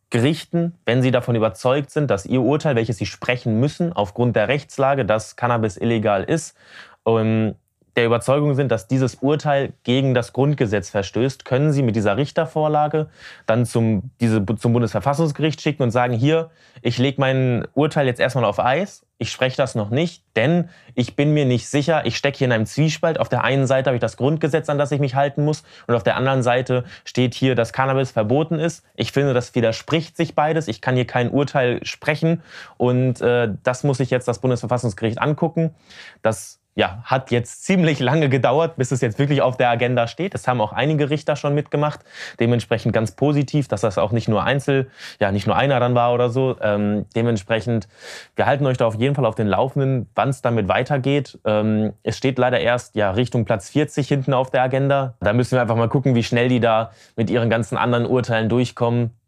Gerichten, 0.10 0.76
wenn 0.86 1.02
sie 1.02 1.12
davon 1.12 1.36
überzeugt 1.36 1.92
sind, 1.92 2.10
dass 2.10 2.26
ihr 2.26 2.42
Urteil, 2.42 2.76
welches 2.76 2.98
sie 2.98 3.06
sprechen 3.06 3.60
müssen, 3.60 3.94
aufgrund 3.94 4.36
der 4.36 4.48
Rechtslage, 4.48 5.06
dass 5.06 5.36
Cannabis 5.36 5.78
illegal 5.78 6.24
ist, 6.24 6.58
ähm, 7.06 7.56
der 7.96 8.06
Überzeugung 8.06 8.56
sind, 8.56 8.72
dass 8.72 8.88
dieses 8.88 9.16
Urteil 9.16 9.74
gegen 9.84 10.14
das 10.14 10.34
Grundgesetz 10.34 10.90
verstößt, 10.90 11.46
können 11.46 11.72
Sie 11.72 11.84
mit 11.84 11.96
dieser 11.96 12.18
Richtervorlage 12.18 13.10
dann 13.46 13.66
zum, 13.66 14.12
diese, 14.20 14.46
zum 14.58 14.74
Bundesverfassungsgericht 14.74 15.62
schicken 15.62 15.84
und 15.84 15.92
sagen, 15.92 16.14
hier, 16.14 16.50
ich 16.82 16.98
lege 16.98 17.20
mein 17.20 17.68
Urteil 17.74 18.08
jetzt 18.08 18.20
erstmal 18.20 18.46
auf 18.46 18.60
Eis, 18.60 19.06
ich 19.22 19.32
spreche 19.34 19.58
das 19.58 19.76
noch 19.76 19.90
nicht, 19.90 20.24
denn 20.38 20.70
ich 20.96 21.18
bin 21.18 21.34
mir 21.34 21.44
nicht 21.44 21.68
sicher, 21.68 22.06
ich 22.06 22.16
stecke 22.16 22.38
hier 22.38 22.48
in 22.48 22.54
einem 22.54 22.66
Zwiespalt. 22.66 23.20
Auf 23.20 23.28
der 23.28 23.44
einen 23.44 23.68
Seite 23.68 23.90
habe 23.90 23.98
ich 23.98 24.02
das 24.02 24.16
Grundgesetz, 24.16 24.70
an 24.70 24.78
das 24.78 24.94
ich 24.94 25.02
mich 25.02 25.14
halten 25.14 25.44
muss, 25.44 25.64
und 25.88 25.96
auf 25.96 26.04
der 26.04 26.16
anderen 26.16 26.42
Seite 26.42 26.86
steht 27.04 27.34
hier, 27.34 27.54
dass 27.54 27.74
Cannabis 27.74 28.12
verboten 28.12 28.60
ist. 28.60 28.86
Ich 28.96 29.12
finde, 29.12 29.34
das 29.34 29.54
widerspricht 29.56 30.16
sich 30.16 30.36
beides. 30.36 30.70
Ich 30.70 30.80
kann 30.80 30.96
hier 30.96 31.06
kein 31.06 31.32
Urteil 31.32 31.86
sprechen 31.86 32.42
und 32.78 33.20
äh, 33.20 33.50
das 33.62 33.84
muss 33.84 33.98
sich 33.98 34.10
jetzt 34.10 34.30
das 34.30 34.40
Bundesverfassungsgericht 34.40 35.22
angucken. 35.22 35.76
Das 36.22 36.59
ja, 36.76 37.02
hat 37.04 37.32
jetzt 37.32 37.66
ziemlich 37.66 38.00
lange 38.00 38.30
gedauert, 38.30 38.78
bis 38.78 38.92
es 38.92 39.02
jetzt 39.02 39.20
wirklich 39.20 39.42
auf 39.42 39.58
der 39.58 39.70
Agenda 39.70 40.08
steht. 40.08 40.34
Das 40.34 40.48
haben 40.48 40.62
auch 40.62 40.72
einige 40.72 41.10
Richter 41.10 41.36
schon 41.36 41.54
mitgemacht. 41.54 42.02
Dementsprechend 42.40 42.94
ganz 42.94 43.12
positiv, 43.12 43.68
dass 43.68 43.82
das 43.82 43.98
auch 43.98 44.12
nicht 44.12 44.30
nur 44.30 44.44
Einzel, 44.44 44.90
ja, 45.20 45.32
nicht 45.32 45.46
nur 45.46 45.56
einer 45.56 45.80
dann 45.80 45.96
war 45.96 46.14
oder 46.14 46.30
so. 46.30 46.56
Ähm, 46.62 47.06
dementsprechend, 47.16 47.88
wir 48.36 48.46
halten 48.46 48.66
euch 48.66 48.78
da 48.78 48.86
auf 48.86 48.96
jeden 48.96 49.16
Fall 49.16 49.26
auf 49.26 49.36
den 49.36 49.48
Laufenden, 49.48 50.10
wann 50.16 50.30
es 50.30 50.42
damit 50.42 50.68
weitergeht. 50.68 51.38
Ähm, 51.44 51.94
es 52.04 52.18
steht 52.18 52.38
leider 52.38 52.60
erst 52.60 52.96
ja 52.96 53.12
Richtung 53.12 53.46
Platz 53.46 53.70
40 53.70 54.08
hinten 54.08 54.34
auf 54.34 54.50
der 54.50 54.62
Agenda. 54.62 55.16
Da 55.20 55.34
müssen 55.34 55.54
wir 55.58 55.62
einfach 55.62 55.76
mal 55.76 55.90
gucken, 55.90 56.16
wie 56.16 56.24
schnell 56.24 56.48
die 56.48 56.60
da 56.62 56.92
mit 57.16 57.30
ihren 57.30 57.50
ganzen 57.50 57.78
anderen 57.78 58.06
Urteilen 58.06 58.48
durchkommen 58.48 59.19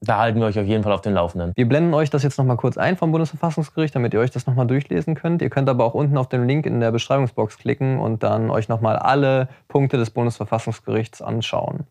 da 0.00 0.18
halten 0.18 0.40
wir 0.40 0.46
euch 0.46 0.58
auf 0.58 0.66
jeden 0.66 0.82
Fall 0.82 0.92
auf 0.92 1.00
den 1.00 1.14
Laufenden. 1.14 1.52
Wir 1.56 1.68
blenden 1.68 1.94
euch 1.94 2.10
das 2.10 2.22
jetzt 2.22 2.38
nochmal 2.38 2.56
kurz 2.56 2.76
ein 2.76 2.96
vom 2.96 3.12
Bundesverfassungsgericht, 3.12 3.94
damit 3.94 4.14
ihr 4.14 4.20
euch 4.20 4.30
das 4.30 4.46
nochmal 4.46 4.66
durchlesen 4.66 5.14
könnt. 5.14 5.42
Ihr 5.42 5.50
könnt 5.50 5.68
aber 5.68 5.84
auch 5.84 5.94
unten 5.94 6.16
auf 6.18 6.28
den 6.28 6.46
Link 6.46 6.66
in 6.66 6.80
der 6.80 6.92
Beschreibungsbox 6.92 7.58
klicken 7.58 7.98
und 7.98 8.22
dann 8.22 8.50
euch 8.50 8.68
nochmal 8.68 8.96
alle 8.96 9.48
Punkte 9.68 9.96
des 9.96 10.10
Bundesverfassungsgerichts 10.10 11.22
anschauen. 11.22 11.86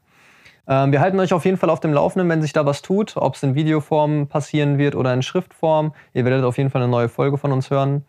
Ähm, 0.67 0.91
wir 0.91 1.01
halten 1.01 1.19
euch 1.19 1.33
auf 1.33 1.45
jeden 1.45 1.57
Fall 1.57 1.69
auf 1.69 1.79
dem 1.79 1.93
Laufenden, 1.93 2.29
wenn 2.29 2.41
sich 2.41 2.53
da 2.53 2.65
was 2.65 2.81
tut, 2.81 3.17
ob 3.17 3.35
es 3.35 3.43
in 3.43 3.55
Videoform 3.55 4.27
passieren 4.27 4.77
wird 4.77 4.95
oder 4.95 5.13
in 5.13 5.21
Schriftform. 5.21 5.93
Ihr 6.13 6.25
werdet 6.25 6.43
auf 6.43 6.57
jeden 6.57 6.69
Fall 6.69 6.81
eine 6.81 6.91
neue 6.91 7.09
Folge 7.09 7.37
von 7.37 7.51
uns 7.51 7.69
hören. 7.69 8.05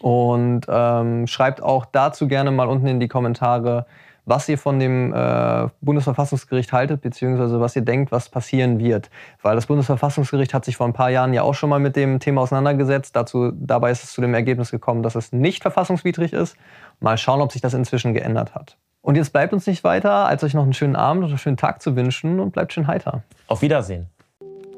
Und 0.00 0.62
ähm, 0.68 1.26
schreibt 1.26 1.62
auch 1.62 1.86
dazu 1.86 2.26
gerne 2.26 2.50
mal 2.50 2.68
unten 2.68 2.86
in 2.86 3.00
die 3.00 3.08
Kommentare, 3.08 3.86
was 4.26 4.48
ihr 4.48 4.58
von 4.58 4.78
dem 4.78 5.12
äh, 5.12 5.68
Bundesverfassungsgericht 5.80 6.72
haltet, 6.72 7.02
beziehungsweise 7.02 7.60
was 7.60 7.76
ihr 7.76 7.82
denkt, 7.82 8.12
was 8.12 8.28
passieren 8.28 8.78
wird. 8.78 9.10
Weil 9.42 9.54
das 9.54 9.66
Bundesverfassungsgericht 9.66 10.54
hat 10.54 10.64
sich 10.64 10.76
vor 10.76 10.86
ein 10.86 10.92
paar 10.92 11.10
Jahren 11.10 11.34
ja 11.34 11.42
auch 11.42 11.54
schon 11.54 11.70
mal 11.70 11.80
mit 11.80 11.96
dem 11.96 12.20
Thema 12.20 12.42
auseinandergesetzt. 12.42 13.14
Dazu, 13.14 13.52
dabei 13.54 13.90
ist 13.90 14.04
es 14.04 14.12
zu 14.12 14.20
dem 14.20 14.34
Ergebnis 14.34 14.70
gekommen, 14.70 15.02
dass 15.02 15.14
es 15.14 15.32
nicht 15.32 15.62
verfassungswidrig 15.62 16.32
ist. 16.32 16.56
Mal 17.00 17.18
schauen, 17.18 17.40
ob 17.40 17.52
sich 17.52 17.60
das 17.60 17.74
inzwischen 17.74 18.14
geändert 18.14 18.54
hat. 18.54 18.76
Und 19.02 19.16
jetzt 19.16 19.34
bleibt 19.34 19.52
uns 19.52 19.66
nicht 19.66 19.84
weiter, 19.84 20.26
als 20.26 20.42
euch 20.42 20.54
noch 20.54 20.62
einen 20.62 20.72
schönen 20.72 20.96
Abend 20.96 21.24
oder 21.24 21.32
einen 21.32 21.38
schönen 21.38 21.58
Tag 21.58 21.82
zu 21.82 21.94
wünschen 21.94 22.40
und 22.40 22.52
bleibt 22.52 22.72
schön 22.72 22.86
heiter. 22.86 23.22
Auf 23.48 23.60
Wiedersehen. 23.60 24.08